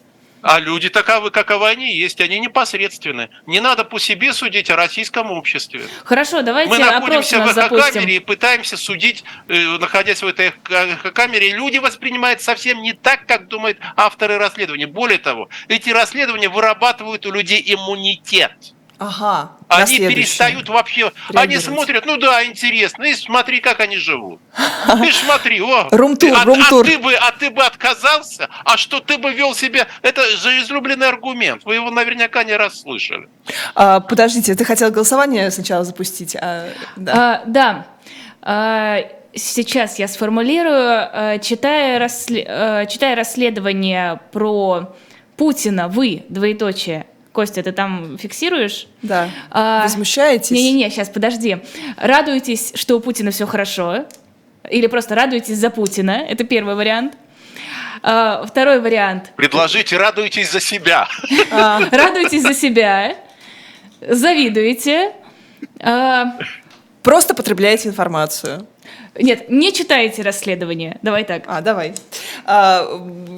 [0.41, 3.29] А люди таковы, каковы они есть, они непосредственны.
[3.45, 5.81] Не надо по себе судить о российском обществе.
[6.05, 11.51] Хорошо, давайте Мы находимся в эхокамере и пытаемся судить, э, находясь в этой эхокамере.
[11.51, 14.87] Люди воспринимают совсем не так, как думают авторы расследования.
[14.87, 18.53] Более того, эти расследования вырабатывают у людей иммунитет.
[18.99, 19.51] Ага.
[19.69, 21.11] Они перестают вообще...
[21.33, 24.41] Они смотрят, ну да, интересно, и смотри, как они живут.
[24.87, 25.87] Ты смотри, о.
[25.89, 26.85] Рум-тур, а, а рум-тур.
[26.85, 28.49] ты бы, а ты бы отказался?
[28.65, 29.87] А что ты бы вел себя?
[30.01, 31.63] Это же излюбленный аргумент.
[31.63, 33.29] Вы его наверняка не раз слышали.
[33.73, 36.35] А, подождите, ты хотел голосование сначала запустить?
[36.35, 37.13] А, да.
[37.13, 37.87] А, да.
[38.41, 38.99] А,
[39.33, 41.09] сейчас я сформулирую.
[41.11, 44.93] А, читая, рассле- а, читая расследование про
[45.37, 47.05] Путина, вы, двоеточие,
[47.39, 48.87] Костя, ты там фиксируешь?
[49.01, 49.29] да.
[49.49, 50.51] А, Возмущаетесь?
[50.51, 51.59] Не-не-не, сейчас, подожди.
[51.95, 54.05] Радуетесь, что у Путина все хорошо?
[54.69, 56.11] Или просто радуетесь за Путина?
[56.27, 57.13] Это первый вариант.
[58.03, 59.31] А, второй вариант.
[59.37, 61.07] Предложите, радуйтесь за себя.
[61.49, 63.15] А, Радуетесь за себя,
[64.01, 65.13] завидуете.
[65.79, 66.37] А,
[67.03, 68.67] просто потребляете информацию.
[69.17, 70.99] нет, не читаете расследование.
[71.01, 71.43] Давай так.
[71.47, 71.93] А, давай.
[72.45, 72.87] А,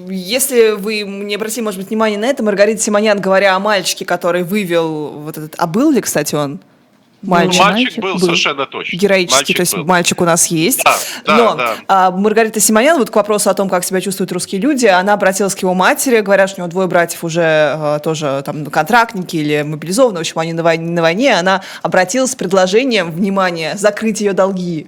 [0.09, 4.43] если вы не обратили, может быть, внимание на это, Маргарита Симонян, говоря о мальчике, который
[4.43, 5.55] вывел вот этот...
[5.57, 6.59] А был ли, кстати, он?
[7.21, 7.61] Мальчик.
[7.63, 8.19] Мальчик был, Был.
[8.19, 8.97] совершенно точно.
[8.97, 9.85] Героический, Мальчик то есть был.
[9.85, 10.83] мальчик у нас есть.
[10.83, 11.75] Да, да, Но да.
[11.87, 15.53] а, Маргарита Симонян, вот к вопросу о том, как себя чувствуют русские люди, она обратилась
[15.53, 19.61] к его матери, говорят, что у него двое братьев уже а, тоже там контрактники или
[19.61, 21.37] мобилизованы, в общем, они на войне, на войне.
[21.37, 24.87] Она обратилась с предложением, внимание, закрыть ее долги.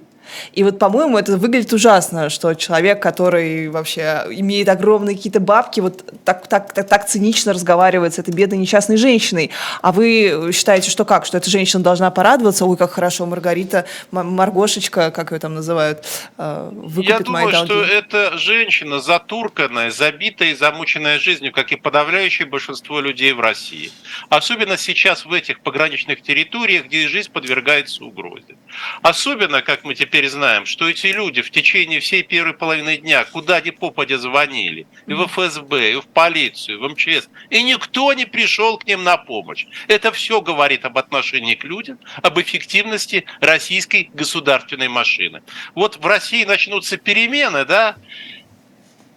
[0.54, 6.04] И вот, по-моему, это выглядит ужасно, что человек, который вообще имеет огромные какие-то бабки, вот
[6.24, 9.52] так, так, так, так цинично разговаривает с этой бедной несчастной женщиной.
[9.82, 11.26] А вы считаете, что как?
[11.26, 12.66] Что эта женщина должна порадоваться?
[12.66, 16.06] Ой, как хорошо, Маргарита, Маргошечка, как ее там называют,
[16.38, 17.72] э, выкупит Я думаю, долги.
[17.72, 23.92] что эта женщина затурканная, забитая и замученная жизнью, как и подавляющее большинство людей в России.
[24.30, 28.56] Особенно сейчас в этих пограничных территориях, где жизнь подвергается угрозе.
[29.02, 33.62] Особенно, как мы теперь знаем, что эти люди в течение всей первой половины дня куда
[33.62, 38.26] ни попадя звонили, и в ФСБ, и в полицию, и в МЧС, и никто не
[38.26, 39.66] пришел к ним на помощь.
[39.88, 45.42] Это все говорит об отношении к людям, об эффективности российской государственной машины.
[45.76, 47.96] Вот в России начнутся перемены, да,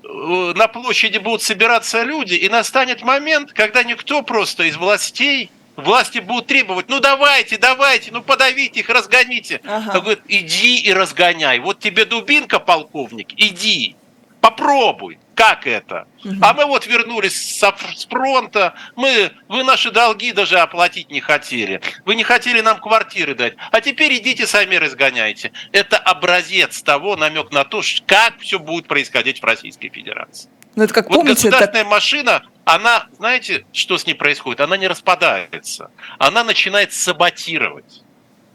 [0.02, 6.18] э, на площади будут собираться люди, и настанет момент, когда никто просто из властей, власти
[6.18, 9.60] будут требовать, ну давайте, давайте, ну подавите их, разгоните.
[9.64, 9.92] Ага.
[9.92, 11.58] А говорит, иди и разгоняй.
[11.58, 13.96] Вот тебе дубинка, полковник, иди,
[14.40, 15.18] попробуй.
[15.36, 16.08] Как это?
[16.40, 21.82] А мы вот вернулись с с фронта, мы, вы наши долги даже оплатить не хотели.
[22.06, 23.52] Вы не хотели нам квартиры дать.
[23.70, 25.52] А теперь идите сами разгоняйте.
[25.72, 30.48] Это образец того, намек на то, как все будет происходить в Российской Федерации.
[30.74, 34.60] Ну, это как Вот помните, государственная машина, она, знаете, что с ней происходит?
[34.60, 35.92] Она не распадается.
[36.18, 38.02] Она начинает саботировать.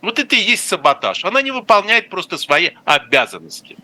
[0.01, 1.23] Вот это и есть саботаж.
[1.23, 3.77] Она не выполняет просто свои обязанности.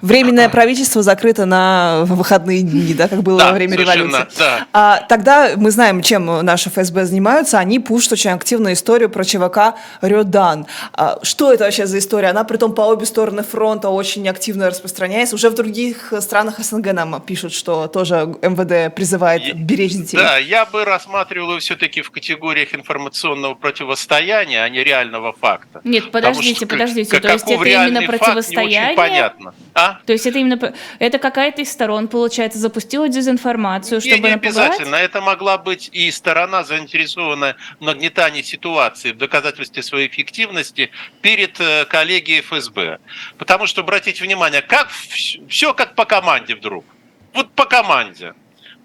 [0.00, 4.26] Временное правительство закрыто на выходные дни, да, как было Да, во время революции.
[4.38, 4.66] да.
[4.72, 7.58] А, тогда мы знаем, чем наши ФСБ занимаются.
[7.58, 10.66] Они пушат очень активную историю про ЧВК Рёдан.
[10.92, 12.28] А, что это вообще за история?
[12.28, 15.34] Она, притом, по обе стороны фронта очень активно распространяется.
[15.36, 20.16] Уже в других странах СНГ нам пишут, что тоже МВД призывает беречь детей.
[20.16, 25.80] Да, я бы рассматривал ее все-таки в категориях информационного противостояния, а не реального факта.
[25.84, 27.10] Нет, Потому подождите, что подождите.
[27.10, 28.94] как- То есть это именно противостояние?
[29.30, 29.54] Понятно.
[29.74, 30.00] А?
[30.06, 34.56] То есть это именно это какая-то из сторон, получается, запустила дезинформацию, Не, чтобы не напугать?
[34.56, 34.96] обязательно.
[34.96, 40.90] Это могла быть и сторона, заинтересованная в нагнетании ситуации, в доказательстве своей эффективности
[41.22, 42.98] перед э, коллегией ФСБ.
[43.38, 46.84] Потому что, обратите внимание, как все как по команде вдруг.
[47.32, 48.34] Вот по команде.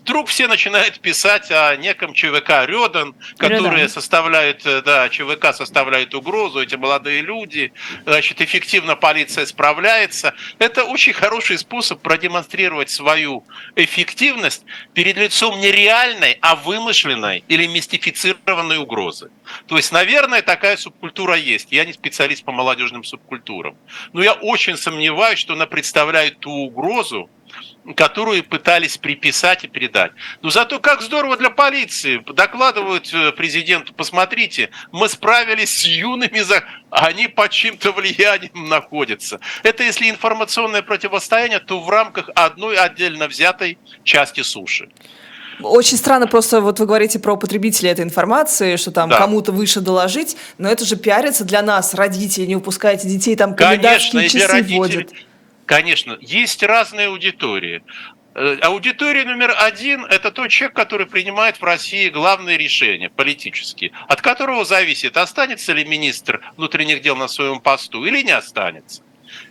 [0.06, 3.90] Вдруг все начинают писать о неком ЧВК Рёдан, которые Рёдан.
[3.90, 7.74] составляют, э, да, ЧВК составляет угрозу, эти молодые люди,
[8.06, 10.36] значит, эффективно полиция справляется.
[10.60, 14.64] Это очень хороший способ продемонстрировать свою эффективность
[14.94, 19.32] перед лицом не реальной, а вымышленной или мистифицированной угрозы.
[19.66, 21.72] То есть, наверное, такая субкультура есть.
[21.72, 23.76] Я не специалист по молодежным субкультурам.
[24.14, 27.28] Но я очень сомневаюсь, что она представляет ту угрозу,
[27.94, 30.12] которую пытались приписать и передать.
[30.42, 32.24] Но зато как здорово для полиции.
[32.34, 36.64] Докладывают э, президенту, посмотрите, мы справились с юными, за...
[36.90, 39.40] они под чьим-то влиянием находятся.
[39.64, 44.90] Это если информационное противостояние, то в рамках одной отдельно взятой части суши.
[45.62, 49.18] Очень странно, просто вот вы говорите про потребителей этой информации, что там Да.
[49.18, 54.12] кому-то выше доложить, но это же пиарится для нас, родителей, не упускайте детей, там Конечно,
[54.12, 55.10] комендантские для часы вводят.
[55.66, 57.84] Конечно, есть разные аудитории.
[58.36, 64.22] Э, Аудитория номер один– это тот человек, который принимает в России главные решения политические, от
[64.22, 69.02] которого зависит, останется ли министр внутренних дел на своем посту или не останется.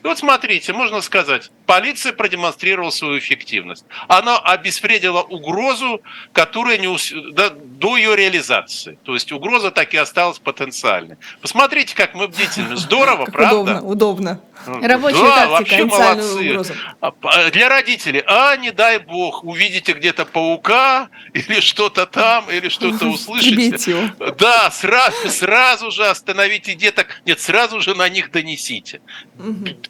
[0.03, 3.85] И вот смотрите, можно сказать, полиция продемонстрировала свою эффективность.
[4.09, 6.01] Она обезвредила угрозу,
[6.33, 8.99] которая не ус- до, до ее реализации.
[9.03, 11.17] То есть угроза так и осталась потенциальной.
[11.43, 12.77] Посмотрите, как мы бдительны.
[12.77, 13.57] Здорово, Как правда?
[13.59, 14.41] удобно, удобно.
[14.67, 16.51] Рабочая да, тактика, вообще молодцы.
[16.51, 16.75] угрозу.
[17.01, 22.69] А, п- Для родителей, а не дай бог, увидите где-то паука или что-то там, или
[22.69, 24.11] что-то услышите.
[24.39, 27.09] Да, сразу, сразу же остановите деток.
[27.27, 29.01] Нет, сразу же на них донесите.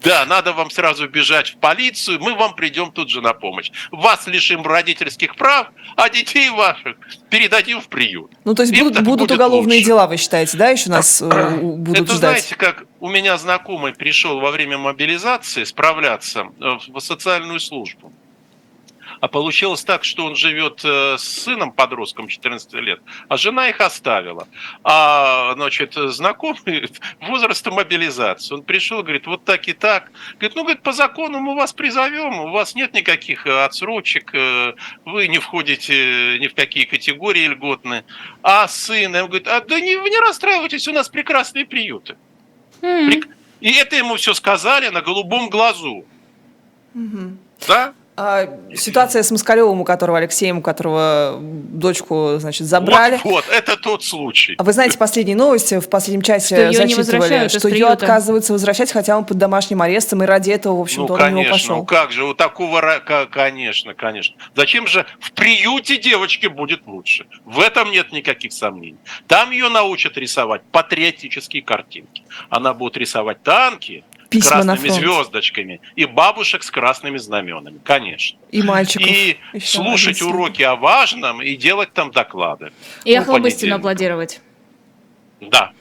[0.03, 3.71] Да, надо вам сразу бежать в полицию, мы вам придем тут же на помощь.
[3.93, 6.97] Вас лишим родительских прав, а детей ваших
[7.31, 8.33] передадим в приют.
[8.45, 9.87] Ну, то есть Им будут, будут уголовные лучше.
[9.87, 12.19] дела, вы считаете, да, еще нас э, будут Это ждать?
[12.19, 18.13] знаете, как у меня знакомый пришел во время мобилизации справляться э, в социальную службу.
[19.21, 23.81] А получилось так, что он живет э, с сыном подростком 14 лет, а жена их
[23.81, 24.47] оставила.
[24.83, 26.91] А, значит, знакомый
[27.21, 28.55] возраста мобилизации.
[28.55, 30.11] Он пришел, говорит, вот так и так.
[30.35, 34.33] Говорит, ну, говорит, по закону мы вас призовем, у вас нет никаких э, отсрочек,
[35.05, 38.05] вы не входите ни в какие категории льготные.
[38.43, 42.17] А сын, он говорит, а да не, вы не расстраивайтесь, у нас прекрасные приюты.
[42.83, 43.11] М.
[43.65, 46.05] И это ему все сказали на голубом глазу.
[47.67, 47.95] Да?
[48.17, 53.19] А, ситуация с Москалевым, у которого Алексеем, у которого дочку, значит, забрали.
[53.25, 54.55] Вот, вот, это тот случай.
[54.57, 59.19] А вы знаете последние новости в последнем часе Что зачитывали, что ее отказываются возвращать, хотя
[59.19, 61.77] он под домашним арестом, и ради этого, в Ну, общем-то, он на него конечно, пошел.
[61.77, 64.37] ну как же, у такого, конечно, конечно.
[64.55, 67.27] Зачем же в приюте девочке будет лучше?
[67.45, 68.99] В этом нет никаких сомнений.
[69.27, 72.23] Там ее научат рисовать патриотические картинки.
[72.49, 78.39] Она будет рисовать танки Письма на красными звездочками и бабушек с красными знаменами, конечно.
[78.51, 79.07] И мальчиков.
[79.07, 82.73] И еще слушать один уроки о важном и делать там доклады.
[83.05, 84.41] И Ну, охлобыстину аплодировать.
[85.41, 85.73] Да.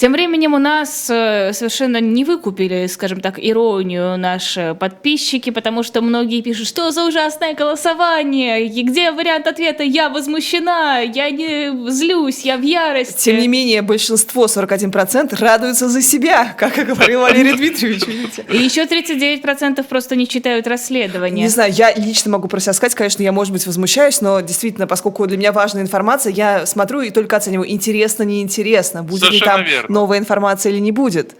[0.00, 6.00] Тем временем у нас э, совершенно не выкупили, скажем так, иронию наши подписчики, потому что
[6.00, 12.40] многие пишут, что за ужасное голосование, и где вариант ответа «я возмущена», «я не злюсь»,
[12.46, 13.24] «я в ярости».
[13.26, 18.46] Тем не менее, большинство, 41%, радуются за себя, как и говорил Валерий Дмитриевич, видите.
[18.50, 21.42] И еще 39% просто не читают расследования.
[21.42, 24.86] Не знаю, я лично могу про себя сказать, конечно, я, может быть, возмущаюсь, но действительно,
[24.86, 29.62] поскольку для меня важная информация, я смотрю и только оцениваю, интересно, неинтересно, будет ли там
[29.62, 29.89] верно.
[29.90, 31.36] Новая информация или не будет.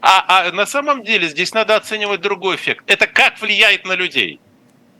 [0.00, 2.84] А, а на самом деле здесь надо оценивать другой эффект.
[2.86, 4.40] Это как влияет на людей.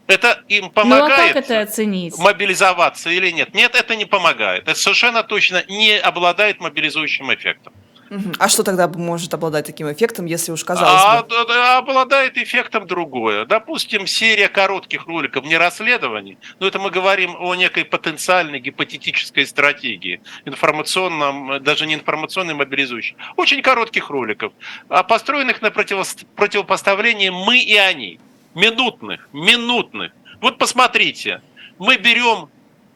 [0.06, 2.18] Это им Ну а помогает как это оценить?
[2.18, 3.54] мобилизоваться или нет?
[3.54, 4.64] Нет, это не помогает.
[4.68, 7.72] Это совершенно точно не обладает мобилизующим эффектом.
[8.14, 8.33] Мгм.
[8.38, 11.29] А что тогда может обладать таким эффектом, если уж казалось А, бы?
[11.29, 13.44] д- д- обладает эффектом другое.
[13.44, 20.20] Допустим, серия коротких роликов, не расследований, но это мы говорим о некой потенциальной гипотетической стратегии,
[20.44, 23.16] информационном, э, даже не информационной, мобилизующей.
[23.37, 24.53] Очень коротких роликов,
[24.88, 28.20] а построенных на противос- противопоставлении «мы» и «они».
[28.55, 30.12] Минутных, минутных.
[30.40, 31.42] Вот посмотрите,
[31.81, 32.48] мы берем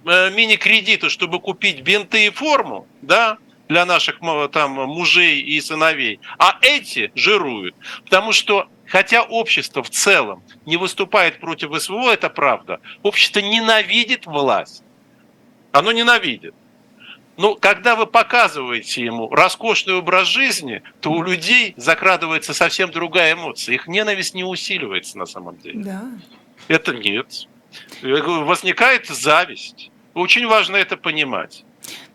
[0.06, 3.36] э, мини-кредиты, чтобы купить бинты и форму, да,
[3.68, 4.20] для наших
[4.52, 11.40] там мужей и сыновей, а эти жируют, потому что хотя общество в целом не выступает
[11.40, 14.82] против СВО, это правда, общество ненавидит власть,
[15.72, 16.54] оно ненавидит.
[17.36, 23.76] Но когда вы показываете ему роскошный образ жизни, то у людей закрадывается совсем другая эмоция.
[23.76, 25.84] Их ненависть не усиливается на самом деле.
[25.84, 26.04] Да.
[26.66, 27.46] Это нет.
[28.02, 29.92] Возникает зависть.
[30.14, 31.64] Очень важно это понимать.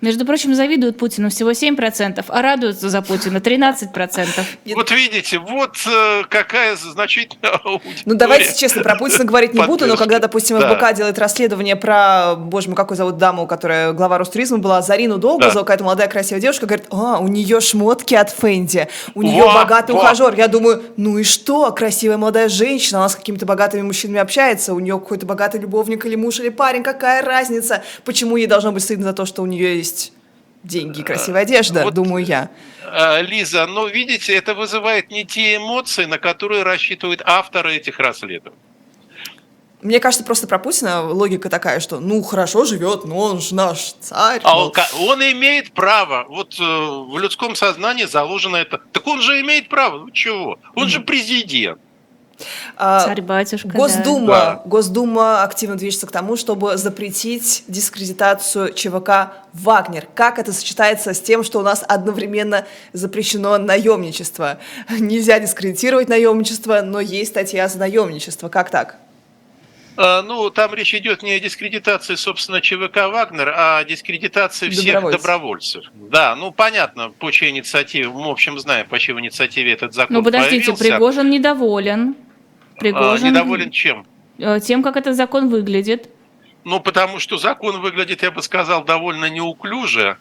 [0.02, 4.28] Между прочим, завидуют Путину всего 7%, а радуются за Путина 13%.
[4.66, 4.76] Нет.
[4.76, 8.02] Вот видите, вот э, какая значительная аудитория.
[8.06, 10.60] Ну, давайте честно, про Путина говорить не буду, но когда, допустим.
[10.60, 15.54] ФБК делает расследование про, боже мой, какую зовут даму, которая глава Ростуризма была, Зарину Долгозову,
[15.54, 15.60] Да.
[15.62, 20.34] какая-то молодая красивая девушка, говорит, а, у нее шмотки от Фенди, у нее богатый ухажер.
[20.36, 24.80] Я думаю, ну и что, красивая молодая женщина, она с какими-то богатыми мужчинами общается, у
[24.80, 27.84] нее какой-то богатый любовник или муж, или парень, какая разница?
[28.04, 30.14] Почему ей должно быть стыдно за то, что у нее есть
[30.64, 32.50] деньги и красивая одежда, вот- думаю я.
[32.86, 38.58] А, Лиза, ну видите, это вызывает не те эмоции, на которые рассчитывают авторы этих расследований.
[39.82, 43.94] Мне кажется, просто про Путина логика такая, что ну хорошо живет, но он же наш
[44.00, 44.40] царь.
[44.44, 44.72] А он,
[45.02, 48.80] он имеет право, вот э, в людском сознании заложено это.
[48.94, 50.58] Так он же имеет право, ну чего?
[50.76, 51.82] Он же президент.
[52.78, 53.68] А, Царь-батюшка.
[53.70, 54.62] Госдума, Да.
[54.66, 60.08] Госдума активно движется к тому, чтобы запретить дискредитацию ЧВК «Вагнер».
[60.16, 64.60] Как это сочетается с тем, что у нас одновременно запрещено наемничество?
[64.90, 68.50] Нельзя дискредитировать наемничество, но есть статья за наемничество.
[68.50, 68.98] Как так?
[69.96, 74.96] А, Ну, там речь идет не о дискредитации, собственно, ЧВК «Вагнер», а о дискредитации всех
[74.96, 75.22] Добровольцев.
[75.22, 75.84] добровольцев.
[75.94, 80.16] Да, ну, понятно, по чьей инициативе, мы, в общем, знаем, по чьей инициативе этот закон
[80.18, 80.84] Ну подождите, появился.
[80.84, 82.16] Пригожин недоволен.
[82.76, 84.06] А, Пригожин Недоволен чем?
[84.38, 86.10] э, тем, как этот закон выглядит.
[86.64, 90.18] Ну, потому что закон выглядит, я бы сказал, довольно неуклюже.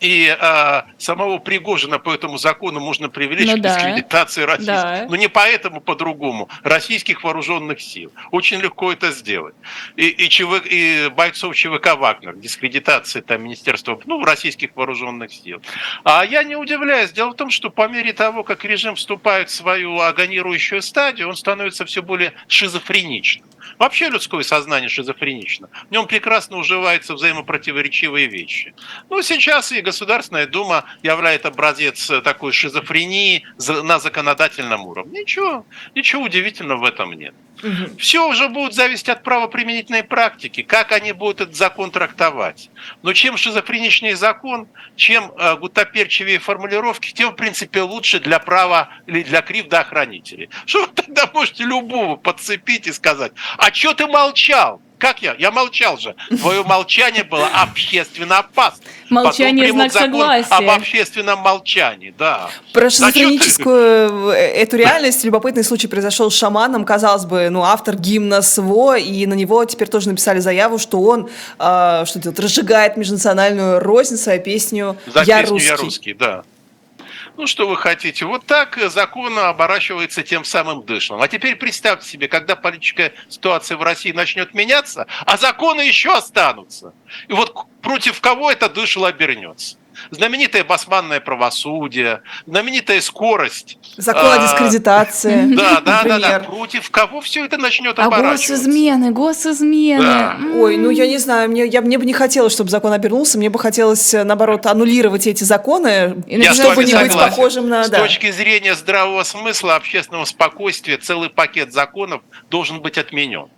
[0.00, 3.74] И а, самого Пригожина по этому закону можно привлечь Ну к да.
[3.74, 4.74] дискредитации российских.
[4.74, 5.06] Да.
[5.08, 6.48] Но не поэтому, по-другому.
[6.62, 8.10] Российских вооруженных сил.
[8.30, 9.54] Очень легко это сделать.
[9.96, 15.60] И, и, ЧВ и бойцов ЧВК «Вагнер», дискредитации там Министерства, ну, российских вооруженных сил.
[16.04, 17.12] А я не удивляюсь.
[17.12, 21.36] Дело в том, что по мере того, как режим вступает в свою агонирующую стадию, он
[21.36, 23.46] становится все более шизофреничным.
[23.78, 25.68] Вообще людское сознание шизофренично.
[25.88, 28.74] В нем прекрасно уживаются взаимопротиворечивые вещи.
[29.08, 35.20] Ну, сейчас и Государственная Дума являет образец э, такой шизофрении на законодательном уровне.
[35.20, 37.34] Ничего, ничего удивительного в этом нет.
[37.62, 37.96] Угу.
[37.98, 42.70] Все уже будет зависеть от правоприменительной практики, как они будут этот закон трактовать.
[43.02, 49.22] Но чем шизофреничнее закон, чем э, гутоперчивее формулировки, тем, в принципе, лучше для права или
[49.22, 50.48] для кривдоохранителей.
[50.66, 54.80] Что вы тогда можете любого подцепить и сказать, а что ты молчал?
[55.00, 55.34] Как я?
[55.38, 56.14] Я молчал же.
[56.28, 58.84] Твое молчание было общественно опасно.
[59.08, 60.48] Молчание знак согласия.
[60.50, 62.50] Об общественном молчании, да.
[62.74, 66.84] Про шизофреническую э, эту реальность любопытный случай произошел с шаманом.
[66.84, 71.30] Казалось бы, ну, автор гимна СВО, и на него теперь тоже написали заяву, что он
[71.58, 75.68] э, что делает, разжигает межнациональную рознь свою песню За «Я песню русский».
[75.68, 76.44] «Я русский», да.
[77.40, 78.26] Ну, что вы хотите?
[78.26, 81.22] Вот так закон оборачивается тем самым дышлом.
[81.22, 86.92] А теперь представьте себе, когда политическая ситуация в России начнет меняться, а законы еще останутся.
[87.28, 89.78] И вот против кого это дышло обернется?
[90.10, 93.78] Знаменитое басманное правосудие, знаменитая скорость.
[93.96, 95.54] Закон о а, дискредитации.
[95.60, 96.40] Да, да, да, да.
[96.40, 98.54] Против кого все это начнет а оборачиваться?
[98.54, 100.02] А госизмены, госизмены.
[100.02, 100.38] Да.
[100.54, 103.50] Ой, ну я не знаю, мне, я, мне бы не хотелось, чтобы закон обернулся, мне
[103.50, 107.84] бы хотелось, э, наоборот, аннулировать эти законы, я чтобы не быть похожим на...
[107.84, 108.00] С да.
[108.00, 113.48] точки зрения здравого смысла, общественного спокойствия, целый пакет законов должен быть отменен.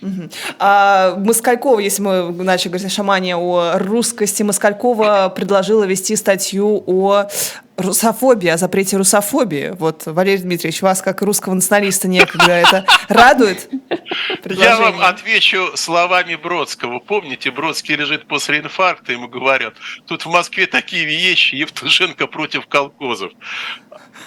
[0.00, 0.30] Угу.
[0.58, 7.28] А Москалькова, если мы начали говорить о шамане, о русскости, Москалькова предложила вести статью о
[7.78, 9.74] русофобии, о запрете русофобии.
[9.78, 13.70] Вот, Валерий Дмитриевич, вас как русского националиста некогда это радует?
[14.44, 16.98] Я вам отвечу словами Бродского.
[16.98, 19.74] Помните, Бродский лежит после инфаркта, ему говорят,
[20.06, 23.32] тут в Москве такие вещи, Евтушенко против колхозов.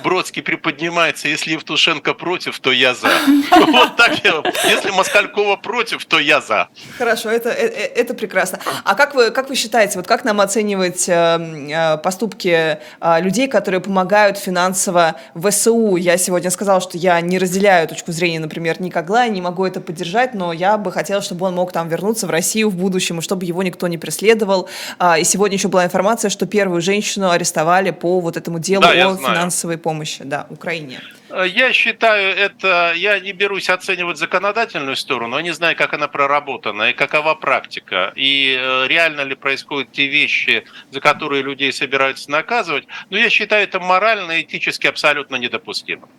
[0.03, 3.09] Бродский приподнимается, если Евтушенко против, то я за.
[3.51, 4.41] Вот так я.
[4.69, 6.69] Если Москалькова против, то я за.
[6.97, 8.59] Хорошо, это, это, это прекрасно.
[8.83, 13.81] А как вы, как вы считаете, вот как нам оценивать э, поступки э, людей, которые
[13.81, 15.95] помогают финансово ВСУ?
[15.95, 20.33] Я сегодня сказала, что я не разделяю точку зрения, например, Никогла, не могу это поддержать,
[20.35, 23.45] но я бы хотела, чтобы он мог там вернуться в Россию в будущем, и чтобы
[23.45, 24.69] его никто не преследовал.
[24.99, 29.09] А, и сегодня еще была информация, что первую женщину арестовали по вот этому делу да,
[29.09, 30.99] о финансовой помощи, да, Украине.
[31.45, 36.89] Я считаю, это я не берусь оценивать законодательную сторону, я не знаю, как она проработана
[36.89, 42.87] и какова практика, и э, реально ли происходят те вещи, за которые людей собираются наказывать,
[43.09, 46.09] но я считаю это морально и этически абсолютно недопустимо.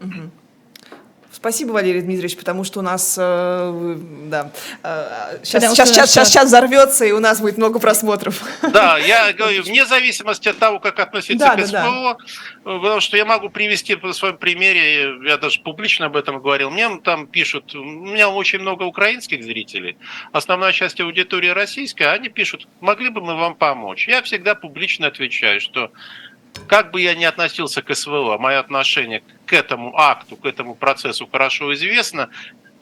[0.00, 0.30] Угу.
[1.38, 4.50] Спасибо, Валерий Дмитриевич, потому что у нас, э, да,
[4.82, 8.42] э, сейчас, сейчас, сейчас, сейчас, сейчас взорвется, и у нас будет много просмотров.
[8.72, 12.16] Да, я говорю, вне зависимости от того, как относиться да, к СПО, да,
[12.64, 12.78] да.
[12.80, 16.98] потому что я могу привести по своем примере, я даже публично об этом говорил, мне
[17.04, 19.96] там пишут, у меня очень много украинских зрителей,
[20.32, 24.08] основная часть аудитории российская, они пишут, могли бы мы вам помочь.
[24.08, 25.92] Я всегда публично отвечаю, что
[26.66, 31.26] как бы я ни относился к СВО, мое отношение к этому акту, к этому процессу
[31.30, 32.28] хорошо известно,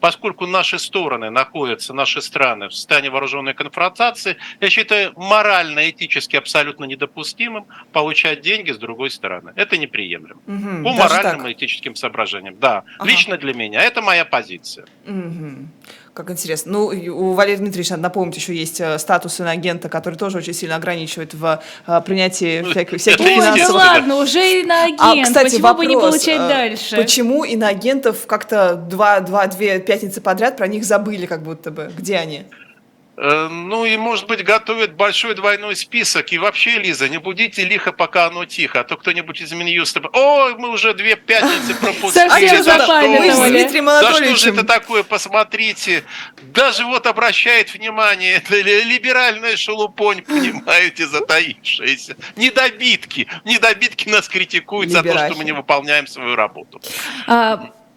[0.00, 6.84] поскольку наши стороны находятся, наши страны в состоянии вооруженной конфронтации, я считаю морально, этически абсолютно
[6.84, 9.52] недопустимым получать деньги с другой стороны.
[9.56, 10.40] Это неприемлемо.
[10.46, 11.50] Угу, По моральным так.
[11.50, 12.58] и этическим соображениям.
[12.58, 13.10] Да, ага.
[13.10, 13.82] лично для меня.
[13.82, 14.86] Это моя позиция.
[15.06, 15.68] Угу.
[16.16, 16.72] Как интересно.
[16.72, 20.76] Ну, у Валерия Дмитриевича, надо напомнить, еще есть э, статус иноагента, который тоже очень сильно
[20.76, 23.68] ограничивает в э, принятии всяких, всяких Ой, финансовых...
[23.68, 24.98] ну ладно, уже иноагент.
[24.98, 26.96] А, кстати, почему вопрос, бы не получать э, дальше?
[26.96, 31.92] Почему иноагентов как-то два, два, две пятницы подряд про них забыли как будто бы?
[31.98, 32.44] Где они?
[33.18, 36.32] Э, ну и, может быть, готовят большой двойной список.
[36.32, 38.80] И вообще, Лиза, не будите лихо, пока оно тихо.
[38.80, 40.02] А то кто-нибудь из Минюста...
[40.12, 42.28] Ой, мы уже две пятницы пропустили.
[42.28, 43.00] Совсем за что?
[44.02, 45.02] За что же это такое?
[45.02, 46.04] Посмотрите.
[46.42, 52.16] Даже вот обращает внимание, это либеральная шелупонь, понимаете, затаившаяся.
[52.36, 53.28] Недобитки.
[53.44, 56.80] Недобитки нас критикуют за то, что мы не выполняем свою работу.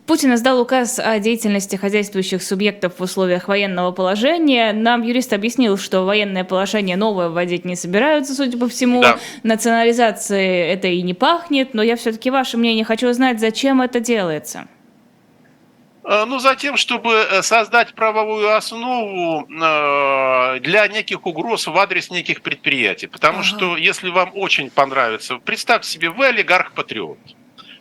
[0.10, 4.74] А, Путин издал указ о деятельности хозяйствующих субъектов в условиях военного положения.
[4.74, 9.02] Нам юрист объяснил, что военное положение новое вводить не собираются, судя по всему.
[9.02, 9.20] Да.
[9.44, 14.68] Национализации это и не пахнет, но я все-таки ваше мнение хочу узнать, зачем это делается.
[16.04, 22.10] Э, ну, за тем, чтобы э, создать правовую основу э, для неких угроз в адрес
[22.10, 23.06] неких предприятий.
[23.06, 23.48] Потому ага.
[23.48, 27.20] что, если вам очень понравится, представьте себе, вы олигарх-патриот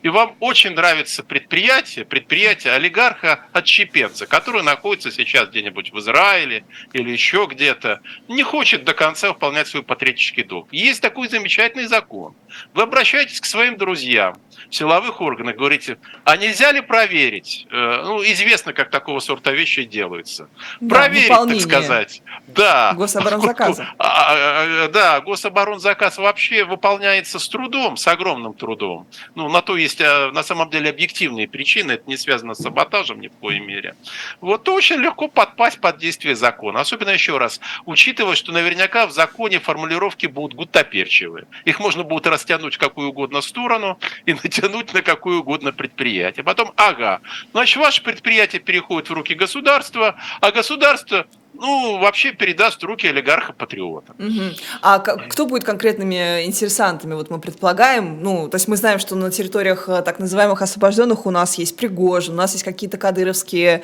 [0.01, 7.47] и вам очень нравится предприятие, предприятие олигарха-отщепенца, который находится сейчас где-нибудь в Израиле или еще
[7.49, 10.67] где-то, не хочет до конца выполнять свой патриотический долг.
[10.71, 12.35] Есть такой замечательный закон.
[12.73, 14.35] Вы обращаетесь к своим друзьям,
[14.69, 17.67] в силовых органах, говорите, а нельзя ли проверить?
[17.71, 20.49] Э, ну, известно, как такого сорта вещи делаются.
[20.79, 21.63] Да, проверить, выполнение.
[21.63, 22.21] так сказать.
[22.47, 22.93] Да.
[22.93, 23.87] Гособоронзаказа.
[23.99, 29.07] А, а, а, Да, гособоронзаказ вообще выполняется с трудом, с огромным трудом.
[29.35, 33.19] Ну, на то есть, а, на самом деле, объективные причины, это не связано с саботажем
[33.19, 33.95] ни в коей мере.
[34.41, 36.81] Вот то очень легко подпасть под действие закона.
[36.81, 41.47] Особенно еще раз, учитывая, что наверняка в законе формулировки будут гуттаперчивые.
[41.65, 46.43] Их можно будет растянуть в какую угодно сторону и натянуть на какое угодно предприятие.
[46.43, 47.21] Потом, ага,
[47.51, 51.25] значит, ваше предприятие переходит в руки государства, а государство
[51.59, 54.13] ну, вообще передаст в руки олигарха-патриота.
[54.17, 54.53] Мгм.
[54.81, 57.13] А кто будет конкретными интересантами?
[57.13, 61.25] Вот мы предполагаем, ну, то есть мы знаем, что на территориях э, так называемых освобожденных
[61.25, 63.83] у нас есть Пригожин, у нас есть какие-то кадыровские,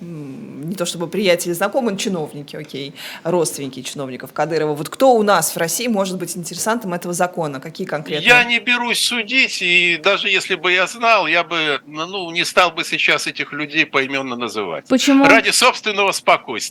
[0.00, 4.74] м, не то чтобы приятели, знакомые, но чиновники, окей, родственники чиновников Кадырова.
[4.74, 7.60] Вот кто у нас в России может быть интересантом этого закона?
[7.60, 8.26] Какие конкретные?
[8.26, 12.70] Я не берусь судить, и даже если бы я знал, я бы ну, не стал
[12.70, 14.86] бы сейчас этих людей поименно называть.
[14.88, 15.24] Почему?
[15.24, 16.67] Ради собственного спокойствия.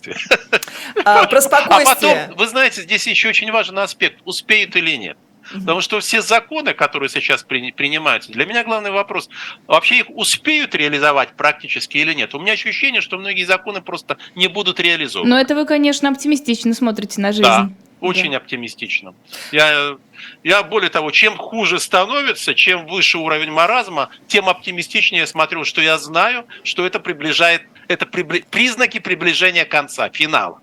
[1.06, 2.26] А, про А спокойствие.
[2.28, 5.18] потом, вы знаете, здесь еще очень важный аспект, успеют или нет.
[5.54, 9.30] Потому что все законы, которые сейчас при- принимаются, для меня главный вопрос,
[9.66, 12.36] вообще их успеют реализовать практически или нет.
[12.36, 15.30] У меня ощущение, что многие законы просто не будут реализованы.
[15.30, 17.44] Но это вы, конечно, оптимистично смотрите на жизнь.
[17.44, 17.70] Да,
[18.02, 19.16] очень оптимистично.
[19.54, 19.96] Я,
[20.44, 25.82] я более того, чем хуже становится, чем выше уровень маразма, тем оптимистичнее я смотрю, что
[25.82, 30.60] я знаю, что это приближает, это прибли- признаки приближения конца, финала.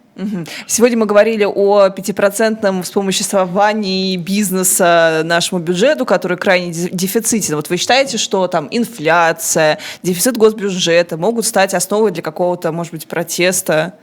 [0.68, 7.56] Сегодня мы говорили о пятипроцентном вспомоществовании бизнеса нашему бюджету, который крайне де- дефицитен.
[7.56, 13.08] Вот вы считаете, что там инфляция, дефицит госбюджета могут стать основой для какого-то, может быть,
[13.08, 13.94] протеста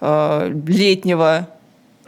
[0.00, 1.48] э, летнего?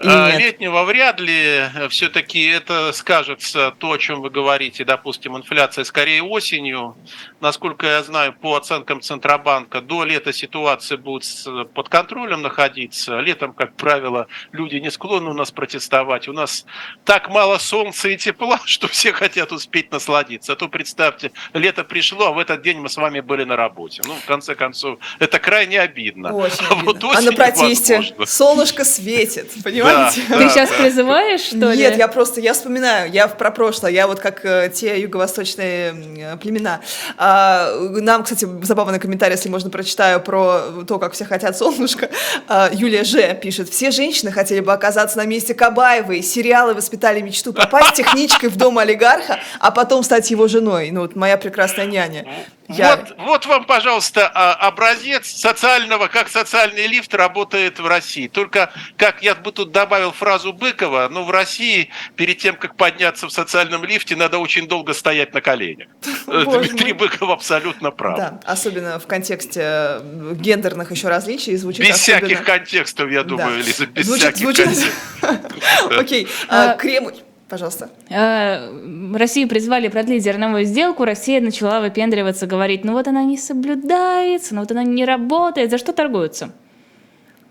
[0.03, 0.41] А, нет?
[0.41, 6.97] Летнего вряд ли все-таки это скажется то, о чем вы говорите, допустим, инфляция скорее осенью.
[7.41, 11.27] Насколько я знаю, по оценкам Центробанка, до лета ситуация будет
[11.75, 13.19] под контролем находиться.
[13.21, 16.29] Летом, как правило, люди не склонны у нас протестовать.
[16.29, 16.65] У нас
[17.05, 20.55] так мало солнца и тепла, что все хотят успеть насладиться.
[20.55, 24.01] А то представьте, лето пришло, а в этот день мы с вами были на работе.
[24.07, 26.33] Ну, в конце концов, это крайне обидно.
[26.35, 27.19] Очень А вот обидно.
[27.19, 28.27] а на протесте возможно.
[28.27, 29.90] солнышко светит, понимаете?
[29.91, 30.77] Да, Ты да, сейчас да.
[30.77, 31.79] призываешь, что ли?
[31.79, 36.39] Нет, я просто, я вспоминаю, я про прошлое, я вот как э, те юго-восточные м,
[36.39, 36.81] племена.
[37.17, 42.09] А, нам, кстати, забавный комментарий, если можно, прочитаю про то, как все хотят солнышко.
[42.49, 43.35] А, Юлия Ж.
[43.35, 48.57] пишет, все женщины хотели бы оказаться на месте Кабаевой, сериалы воспитали мечту попасть техничкой в
[48.57, 50.91] дом олигарха, а потом стать его женой.
[50.91, 52.27] Ну вот моя прекрасная няня.
[52.73, 58.29] Я- Вот, вот вам, пожалуйста, а, образец социального, как социальный лифт работает в России.
[58.29, 63.27] Только, как я бы тут добавил фразу Быкова, ну, в России перед тем, как подняться
[63.27, 65.89] в социальном лифте, надо очень долго стоять на коленях.
[66.29, 67.09] Э, Боже Дмитрий мой.
[67.09, 68.17] Быков абсолютно прав.
[68.17, 70.01] Да, особенно в контексте э,
[70.35, 73.29] гендерных еще различий звучит Без особенно- всяких контекстов, я Да.
[73.31, 75.91] думаю, Лиза, без Звучит- всяких звучит- контекстов.
[75.99, 77.15] Окей, а, А, Кремль,
[77.51, 77.91] пожалуйста.
[78.09, 84.55] Э, Россию призвали продлить зерновую сделку, Россия начала выпендриваться, говорить, ну вот она не соблюдается,
[84.55, 86.53] ну вот она не работает, за что торгуются?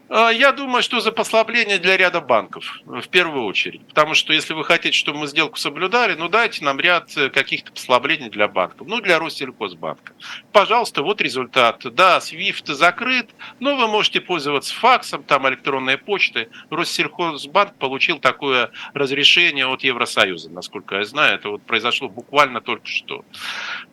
[0.10, 3.86] А, Я думаю, что за послабление для ряда банков, в первую очередь.
[3.88, 7.72] Потому что если вы хотите, чтобы мы сделку соблюдали, ну дайте нам ряд э, каких-то
[7.72, 8.88] послаблений для банков.
[8.88, 10.14] Ну, для Россельхозбанка.
[10.52, 11.82] Пожалуйста, вот результат.
[11.94, 13.30] Да, SWIFT закрыт,
[13.60, 16.50] но вы можете пользоваться факсом, там электронной почтой.
[16.72, 21.36] Россельхозбанк получил такое разрешение от Евросоюза, насколько я знаю.
[21.36, 23.24] Это вот произошло буквально только что.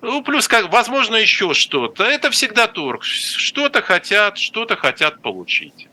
[0.00, 2.04] Ну, плюс, как, возможно, еще что-то.
[2.04, 3.04] Это всегда торг.
[3.04, 5.88] Что-то хотят, что-то хотят получить.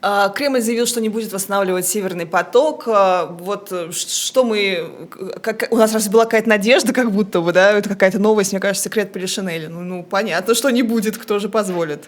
[0.00, 2.84] А, Кремль заявил, что не будет восстанавливать Северный поток.
[2.86, 5.08] А, Вот э, что мы...
[5.40, 8.60] Как, у нас раз была какая-то надежда, как будто бы, да, это какая-то новость, мне
[8.60, 9.68] кажется, секрет Полишинеля.
[9.68, 12.04] Ну, ну, понятно, что не будет, кто же позволит.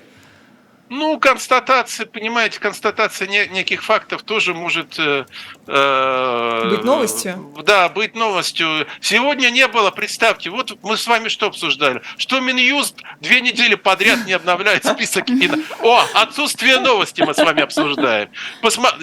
[0.91, 4.99] Ну, констатация, понимаете, констатация не- неких фактов тоже может...
[4.99, 5.25] э,
[5.67, 7.55] э, Быть новостью?
[7.65, 8.87] Да, быть новостью.
[9.01, 12.03] Сегодня не было, представьте, вот мы с вами что обсуждали?
[12.19, 15.57] Что Минюст две недели подряд не обновляет список кино.
[15.81, 18.29] О, отсутствие новости мы с вами обсуждаем.
[18.63, 18.95] Посма-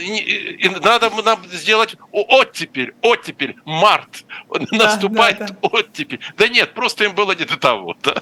[0.83, 4.23] Надо нам сделать оттепель, оттепель, март.
[4.71, 5.55] Наступает да, да.
[5.63, 6.19] оттепель.
[6.37, 7.97] Да нет, просто им было не до того.
[8.03, 8.21] Да.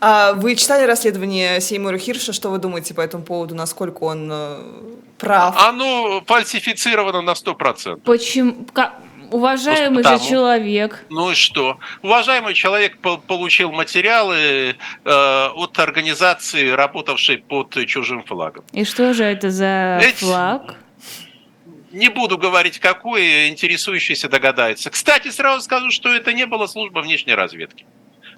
[0.00, 2.32] А Вы читали расследование Сеймура Хирша?
[2.34, 3.54] Что вы думаете по этому поводу?
[3.54, 4.58] Насколько он э,
[5.18, 5.56] прав?
[5.66, 8.00] Оно фальсифицировано на 100%.
[8.00, 8.66] Почему?
[9.30, 10.18] Уважаемый Потому.
[10.18, 11.78] же человек, Ну и что?
[12.02, 14.74] Уважаемый человек по- получил материалы
[15.04, 18.64] э, от организации, работавшей под чужим флагом.
[18.72, 20.74] и что же это за Эти- флаг?
[21.92, 24.90] Не буду говорить, какой, интересующийся догадается.
[24.90, 27.84] Кстати, сразу скажу, что это не была служба внешней разведки.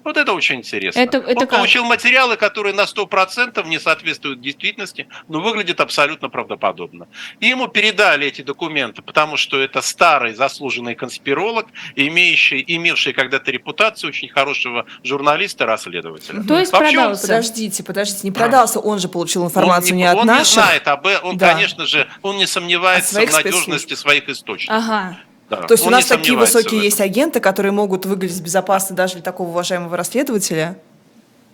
[0.03, 0.99] Вот это очень интересно.
[0.99, 1.49] Это- это Он как?
[1.51, 7.07] получил материалы, которые на 100% не соответствуют действительности, но выглядят абсолютно правдоподобно.
[7.39, 14.09] И ему передали эти документы, потому что это старый заслуженный конспиролог, имеющий, имевший когда-то репутацию
[14.09, 16.43] очень хорошего журналиста-расследователя.
[16.43, 17.21] То есть Вообще он продался.
[17.27, 20.53] Подождите, подождите, не продался, он же получил информацию он не, не, от он не наших.
[20.53, 21.51] знает об этом, он, Да.
[21.53, 24.75] конечно же, он не сомневается в надежности своих источников.
[24.83, 25.17] Ага.
[25.61, 29.23] Да, То есть у нас такие высокие есть агенты, которые могут выглядеть безопасно даже для
[29.23, 30.77] такого уважаемого расследователя.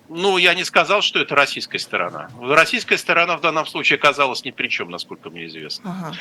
[0.09, 2.29] Ну, я не сказал, что это российская сторона.
[2.41, 5.91] Российская сторона в данном случае оказалась ни при чем, насколько мне известно.
[5.91, 6.15] Ага.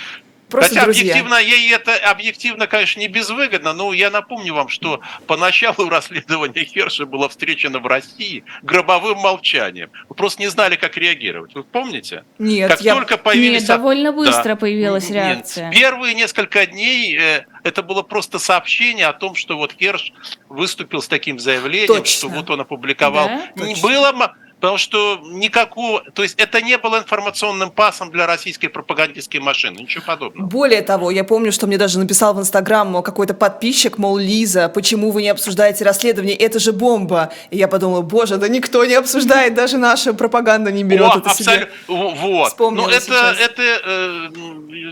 [0.49, 1.03] Просто Хотя друзья.
[1.03, 7.07] объективно, ей это объективно, конечно, не безвыгодно, но я напомню вам, что поначалу расследование Херша
[7.07, 9.91] было встречено в России гробовым молчанием.
[10.09, 11.55] Вы просто не знали, как реагировать.
[11.55, 12.25] Вы помните?
[12.39, 12.95] Нет, как я...
[12.95, 13.61] только появились...
[13.61, 14.57] Нет, довольно быстро Да.
[14.57, 15.15] появилась Нет.
[15.15, 15.71] реакция.
[15.71, 20.13] Первые несколько дней э, это было просто сообщение о том, что вот Херш
[20.49, 22.07] выступил с таким заявлением, Точно.
[22.07, 23.29] что вот он опубликовал.
[23.29, 23.65] Да?
[23.65, 23.89] Не Точно.
[23.89, 24.13] было,
[24.61, 30.05] потому что никакого, то есть это не было информационным пасом для российской пропагандистской машины, ничего
[30.05, 30.47] подобного.
[30.47, 35.11] Более того, я помню, что мне даже написал в Инстаграм какой-то подписчик, мол, Лиза, почему
[35.11, 36.35] вы не обсуждаете расследование?
[36.37, 37.33] Это же бомба.
[37.51, 41.31] И я подумала, боже, да никто не обсуждает, даже наша пропаганда не берет О, это
[41.31, 41.51] себе.
[41.53, 41.75] абсолютно.
[41.87, 42.49] В- Вот.
[42.49, 43.39] Вспомнила Но это, сейчас.
[43.41, 44.29] это э,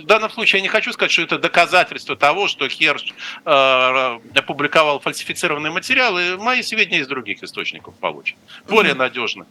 [0.02, 3.12] в данном случае я не хочу сказать, что это доказательство того, что Херш
[3.44, 6.36] э, опубликовал фальсифицированные материалы.
[6.38, 8.36] Мои сведения из других источников получат.
[8.68, 9.46] Более надежно.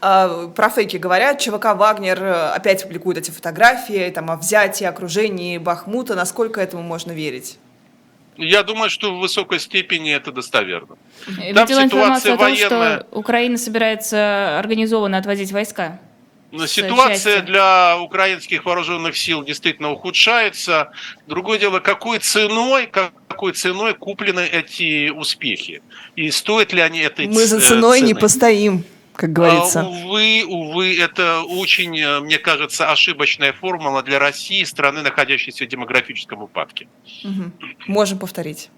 [0.00, 5.58] А, про фейки говорят, ЧВК «Вагнер» э, опять публикует эти фотографии там, о взятии, окружении
[5.58, 6.14] Бахмута.
[6.14, 7.58] Насколько этому можно верить?
[8.36, 10.96] Я думаю, что в высокой степени это достоверно.
[11.38, 12.98] Я Там Видела информацию о том, ситуация военная.
[13.00, 16.00] что Украина собирается организованно отвозить войска.
[16.50, 17.46] Но с ситуация части.
[17.46, 20.92] для украинских вооруженных сил действительно ухудшается.
[21.26, 25.82] Другое дело, какой ценой, какой ценой куплены эти успехи?
[26.14, 28.20] И стоят ли они этой Мы за ц- ценой не цены?
[28.20, 28.84] постоим,
[29.14, 29.84] как А, говорится.
[29.84, 36.42] увы, увы, это очень, э, мне кажется, ошибочная формула для России, страны, находящейся в демографическом
[36.42, 36.88] упадке.
[37.22, 37.52] Мгм.
[37.86, 38.70] Можем повторить.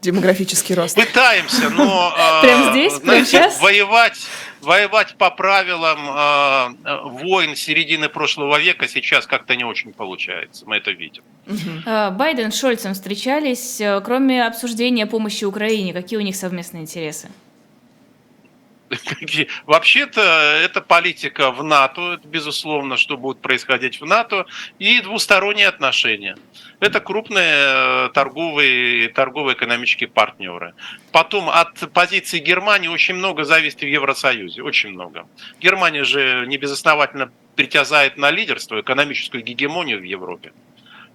[0.00, 0.96] Демографический рост.
[0.96, 3.60] Пытаемся, но э, Прям здесь, прям знаете, сейчас?
[3.60, 4.18] воевать,
[4.62, 10.64] воевать по правилам э, э, войн середины прошлого века сейчас как-то не очень получается.
[10.66, 11.22] Мы это видим.
[12.16, 13.78] Байден с Шольцем встречались.
[14.02, 17.28] Кроме обсуждения помощи Украине, какие у них совместные интересы?
[19.66, 24.46] Вообще-то это политика в НАТО, это безусловно, что будет происходить в НАТО,
[24.78, 26.36] и двусторонние отношения.
[26.80, 30.74] Это крупные э, торговые, торгово-экономические партнеры.
[31.12, 35.26] Потом от позиции Германии очень много зависит в Евросоюзе, очень много.
[35.60, 40.52] Германия же не безосновательно притязает на лидерство, экономическую гегемонию в Европе.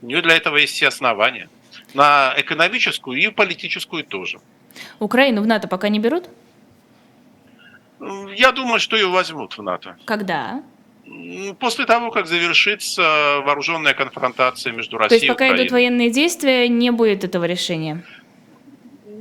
[0.01, 1.49] У нее для этого есть все основания.
[1.93, 4.39] На экономическую и политическую тоже.
[4.99, 6.29] Украину в НАТО пока не берут?
[8.35, 9.95] Я думаю, что ее возьмут в НАТО.
[10.05, 10.61] Когда?
[11.59, 15.63] После того, как завершится вооруженная конфронтация между То Россией есть и пока Украиной.
[15.63, 18.03] идут военные действия, не будет этого решения.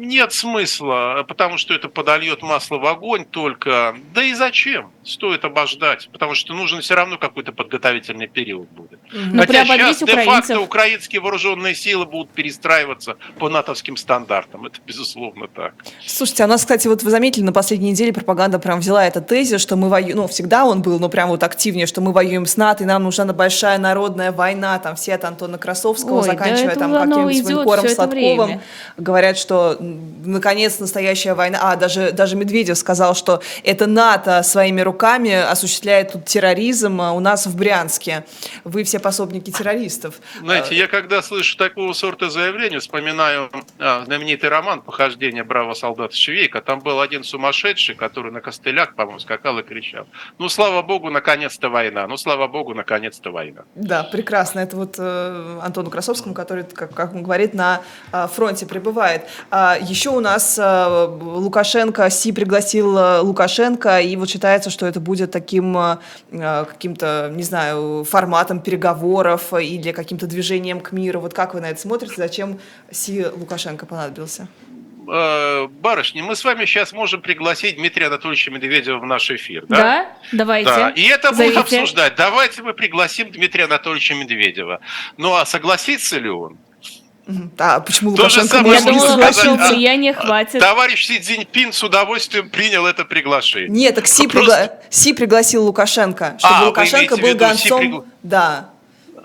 [0.05, 3.97] Нет смысла, потому что это подольет масло в огонь только.
[4.15, 4.91] Да и зачем?
[5.03, 8.99] Стоит обождать, потому что нужен все равно какой-то подготовительный период будет.
[9.13, 10.61] Ну, Хотя сейчас де-факто украинцев.
[10.61, 14.67] украинские вооруженные силы будут перестраиваться по натовским стандартам.
[14.67, 15.75] Это безусловно так.
[16.07, 19.27] Слушайте, а у нас, кстати, вот вы заметили, на последней неделе пропаганда прям взяла этот
[19.27, 22.47] тезис, что мы воюем, ну, всегда он был, но прям вот активнее, что мы воюем
[22.47, 26.33] с НАТО, и нам нужна большая народная война, там все от Антона Красовского, Ой, да
[26.33, 28.47] заканчивая это там каким-нибудь это Сладковым.
[28.47, 28.63] время.
[28.97, 29.77] Говорят, что
[30.25, 31.59] наконец настоящая война.
[31.63, 37.21] А, даже, даже Медведев сказал, что это НАТО своими руками осуществляет тут терроризм а у
[37.21, 38.25] нас в Брянске.
[38.65, 40.17] Вы все пособники террористов.
[40.41, 46.61] Знаете, я когда слышу такого сорта заявления, вспоминаю а, знаменитый роман «Похождение бравого солдата Швейка».
[46.61, 50.07] Там был один сумасшедший, который на костылях, по-моему, скакал и кричал.
[50.39, 52.07] Ну, слава богу, наконец-то война.
[52.07, 53.65] Ну, слава богу, наконец-то война.
[53.75, 54.61] Да, прекрасно.
[54.61, 57.83] Это вот э, Антону Красовскому, который, как, как он говорит, на
[58.13, 59.23] э, фронте пребывает.
[59.89, 65.31] Еще у нас э, Лукашенко, Си пригласил э, Лукашенко, и вот считается, что это будет
[65.31, 65.97] таким э,
[66.31, 71.21] каким-то, не знаю, форматом переговоров или каким-то движением к миру.
[71.21, 72.15] Вот как вы на это смотрите?
[72.17, 72.59] Зачем
[72.91, 74.49] Си Лукашенко понадобился?
[75.07, 79.77] Барышни, мы с вами сейчас можем пригласить Дмитрия Анатольевича Медведева в наш эфир, Да?
[79.77, 80.07] да?
[80.33, 80.71] Давайте.
[80.71, 81.61] Да, и это будут Зовите.
[81.61, 82.15] обсуждать.
[82.17, 84.81] Давайте мы пригласим Дмитрия Анатольевича Медведева.
[85.19, 86.57] Ну а согласится ли он?
[87.59, 90.61] А почему То же Лукашенко самое Я может не думала, сказать, вашего а, влияния хватит.
[90.61, 93.69] Товарищ Си Цзиньпин с удовольствием принял это приглашение.
[93.71, 97.81] Нет, так Си, Просто- пригла- Си пригласил Лукашенко, чтобы А, Лукашенко был виду, гонцом...
[97.81, 98.71] пригла- Да.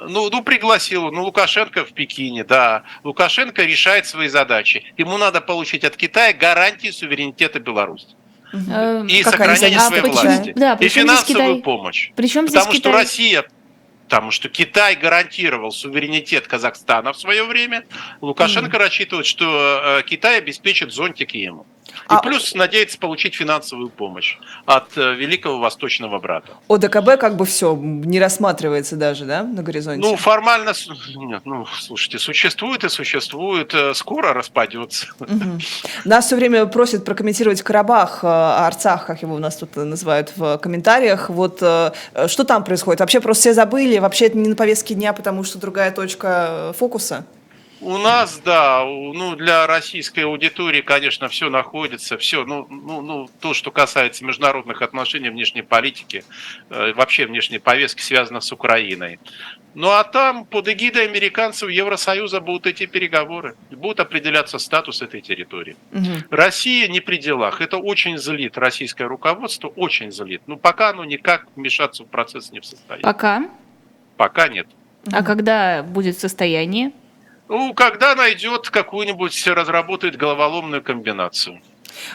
[0.07, 1.11] Ну, ну, пригласил.
[1.11, 2.83] Ну, Лукашенко в Пекине, да.
[3.03, 4.85] Лукашенко решает свои задачи.
[4.97, 8.07] Ему надо получить от Китая гарантии суверенитета Беларуси.
[8.53, 10.53] Э, И Как они сохранение своей них власти.
[10.55, 11.61] Да, и финансовую Китай?
[11.61, 12.11] помощь.
[12.15, 12.91] Причем здесь Потому что?
[12.93, 13.43] Россия
[14.09, 17.83] Потому что Китай гарантировал суверенитет Казахстана в свое время.
[18.21, 21.67] Лукашенко рассчитывает, что э, Китай обеспечит зонтик ему.
[21.89, 26.53] И А- плюс надеется получить финансовую помощь от э, великого восточного брата.
[26.67, 30.07] ОДКБ как бы все не рассматривается даже, да, на горизонте?
[30.07, 30.73] Ну, формально,
[31.15, 35.07] нет, ну, слушайте, существует и существует, э, скоро распадется.
[35.19, 35.59] Мгм.
[36.05, 41.29] Нас все время просят прокомментировать Карабах, Арцах, как его у нас тут называют в комментариях.
[41.29, 42.99] Вот что там происходит?
[42.99, 46.73] Вообще просто все забыли, вообще это не на повестке дня, потому что другая точка э,
[46.77, 47.25] фокуса.
[47.81, 53.53] У нас, да, ну, для российской аудитории, конечно, все находится, все, ну, ну, ну, то,
[53.53, 56.25] что касается международных отношений, внешней политики,
[56.69, 59.19] э, вообще внешней повестки, связано с Украиной.
[59.75, 65.77] Ну, а там под эгидой американцев Евросоюза будут эти переговоры, будут определяться статус этой территории.
[65.91, 66.25] Мгм.
[66.31, 67.61] Россия не при делах.
[67.61, 70.41] Это очень злит российское руководство, очень злит.
[70.47, 73.03] Но пока оно никак вмешаться в процесс не в состоянии.
[73.03, 73.49] Пока.
[74.19, 74.67] Пока нет.
[75.13, 76.91] А когда будет состояние?
[77.47, 81.61] Ну, когда найдет какую-нибудь, разработает головоломную комбинацию.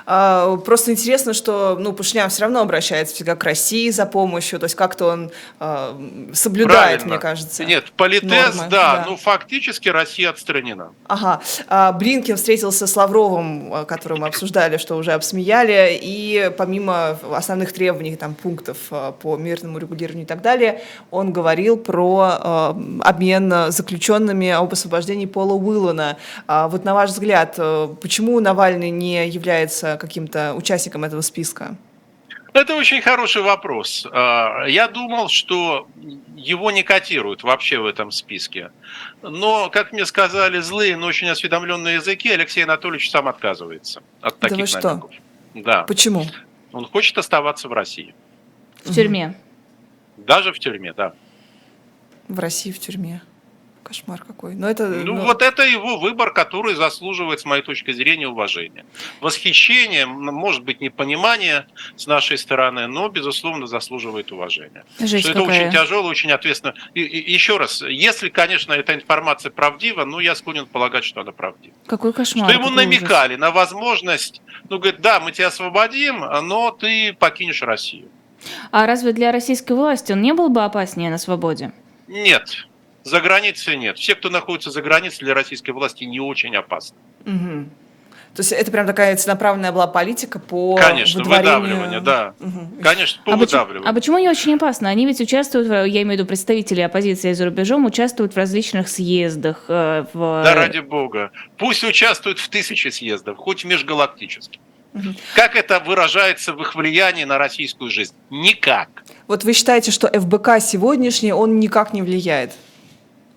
[0.07, 4.65] А, Просто интересно, что ну, Пашинян все равно обращается всегда к России за помощью, то
[4.65, 6.01] есть как-то он а,
[6.33, 7.07] соблюдает, Правильно.
[7.07, 7.65] мне кажется.
[7.65, 9.05] Нет, политез, нормы, да, да.
[9.07, 10.93] ну фактически Россия отстранена.
[11.07, 11.41] Ага.
[11.69, 17.73] А, Блинкин встретился с Лавровым, а, которого мы обсуждали, что уже обсмеяли, и помимо основных
[17.73, 18.77] требований, там, пунктов
[19.21, 26.17] по мирному регулированию и так далее, он говорил про обмен заключенными об освобождении Пола Уиллана.
[26.47, 27.59] А, Вот на ваш взгляд,
[28.01, 31.77] почему Навальный не является каким-то участником этого списка?
[32.53, 34.07] Это очень хороший вопрос.
[34.13, 35.89] А, Я думал, что
[36.37, 38.71] его не котируют вообще в этом списке.
[39.23, 44.49] Но, как мне сказали злые, но очень осведомленные языки, Алексей Анатольевич сам отказывается от Да
[44.49, 44.89] таких вы что?
[44.89, 45.11] намеков.
[45.55, 46.25] Да, Почему?
[46.73, 48.15] он хочет оставаться в России.
[48.85, 49.35] В тюрьме.
[50.17, 51.13] Даже в тюрьме, да.
[52.29, 53.21] В России в тюрьме.
[53.85, 54.55] Кошмар какой.
[54.55, 58.85] Но это, Ну, ну, вот это его выбор, который заслуживает, с моей точки зрения, уважения.
[59.21, 61.67] Восхищение, может быть, непонимание
[61.97, 64.85] с нашей стороны, но, безусловно, заслуживает уважения.
[64.99, 65.69] Жесть что это какая.
[65.69, 66.75] очень тяжело, очень ответственно.
[66.95, 71.33] И, и- еще раз, если, конечно, эта информация правдива, ну, я склонен полагать, что она
[71.33, 71.75] правдива.
[71.87, 72.49] Какой кошмар.
[72.49, 73.01] что ему какой ужас.
[73.01, 78.09] намекали на возможность, ну, говорит, да, мы тебя освободим, но ты покинешь Россию.
[78.71, 81.73] А разве для российской власти он не был бы опаснее на свободе?
[82.09, 82.67] Нет,
[83.05, 83.99] за границей нет.
[83.99, 86.97] Все, кто находится за границей, для российской власти не очень опасны.
[87.25, 87.71] Мгм.
[88.35, 92.35] То есть это прям такая целенаправленная была политика по Конечно, выдворению- выдавливание, да.
[92.41, 92.83] Мгм.
[92.83, 93.89] Конечно, по А почему, выдавливанию.
[93.91, 94.89] а почему не очень опасно?
[94.89, 99.67] Они ведь участвуют, я имею в виду представители оппозиции за рубежом, участвуют в различных съездах.
[99.69, 100.43] э, В...
[100.45, 101.31] Да ради бога.
[101.59, 104.59] Пусть участвуют в тысячи съездов, хоть межгалактически.
[104.95, 105.15] Мгм.
[105.37, 108.15] Как это выражается в их влиянии на российскую жизнь?
[108.31, 108.89] Никак.
[109.29, 112.51] Вот вы считаете, что ФБК сегодняшний, он никак не влияет?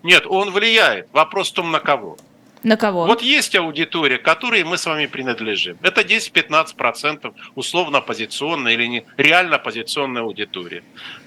[0.02, 1.08] Нет, он влияет.
[1.12, 2.16] Вопрос в том, на кого.
[2.62, 3.06] На кого?
[3.06, 5.78] Вот есть аудитория, которой мы с вами принадлежим.
[5.82, 10.82] Это 10-15% условно оппозиционная или не реально оппозиционная аудитория.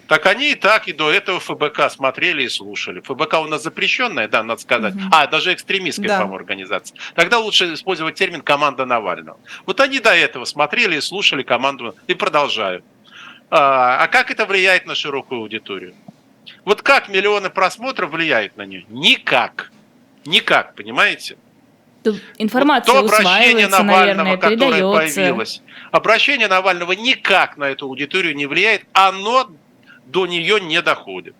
[0.07, 2.99] Так они и так, и до этого ФБК смотрели и слушали.
[2.99, 4.93] ФБК у нас запрещенная, да, надо сказать.
[4.93, 5.09] Мгм.
[5.11, 6.17] А, даже экстремистская, Да.
[6.17, 6.97] по-моему, организация.
[7.15, 9.39] Тогда лучше использовать термин «команда Навального».
[9.65, 12.83] Вот они до этого смотрели и слушали команду и продолжают.
[13.49, 15.93] А, а как это влияет на широкую аудиторию?
[16.65, 18.85] Вот как миллионы просмотров влияют на нее?
[18.89, 19.71] Никак.
[20.25, 21.37] Никак, понимаете?
[22.37, 25.15] Информация Вот то обращение Навального, наверное, которое передается.
[25.15, 25.61] появилось.
[25.91, 29.51] Обращение Навального никак на эту аудиторию не влияет, оно
[30.05, 31.35] до нее не доходит.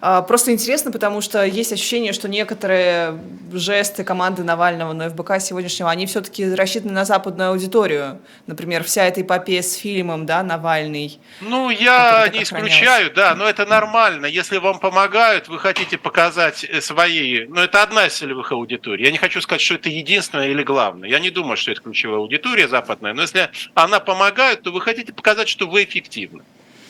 [0.00, 3.18] А, Просто интересно, потому что есть ощущение, что некоторые
[3.52, 8.20] жесты команды Навального на ФБК сегодняшнего, они все-таки рассчитаны на западную аудиторию.
[8.46, 11.18] Например, вся эта эпопея с фильмом, да, Навальный.
[11.40, 14.26] Ну, я не исключаю, да, но это нормально.
[14.26, 17.46] Если вам помогают, вы хотите показать э, свои...
[17.46, 19.04] Ну, это одна из целевых аудиторий.
[19.04, 21.08] Я не хочу сказать, что это единственная или главная.
[21.08, 23.14] Я не думаю, что это ключевая аудитория западная.
[23.14, 26.42] Но если она помогает, то вы хотите показать, что вы эффективны.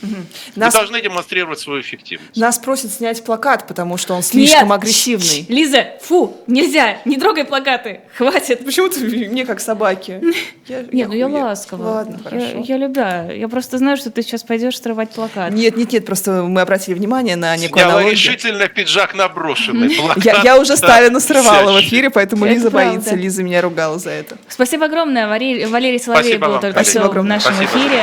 [0.02, 0.16] Вы
[0.56, 2.36] Нас, должны демонстрировать свою эффективность.
[2.36, 4.72] нас просят снять плакат, потому что он слишком Нет!
[4.76, 5.46] агрессивный.
[5.48, 8.64] Лиза, фу, нельзя, не трогай плакаты, хватит.
[8.64, 10.20] Почему ты мне как собаке?
[10.66, 11.82] Я- Нет, ну я ласково.
[11.82, 12.64] Ладно, я, хорошо.
[12.64, 13.30] я любя.
[13.32, 15.52] Я просто знаю, что ты сейчас пойдешь срывать плакат.
[15.52, 18.12] Нет, нет, нет, просто мы обратили внимание на некую Сняла аналогию.
[18.12, 19.94] решительно пиджак наброшенный.
[19.94, 22.90] Я, плакат я уже Сталина срывала в эфире, поэтому Это Лиза правда.
[22.92, 23.14] боится.
[23.14, 24.36] Лиза меня ругала за это.
[24.48, 25.28] Спасибо огромное.
[25.28, 27.70] Валерий, Валерий Соловей Спасибо был вам, только что в нашем Спасибо.
[27.80, 28.02] эфире.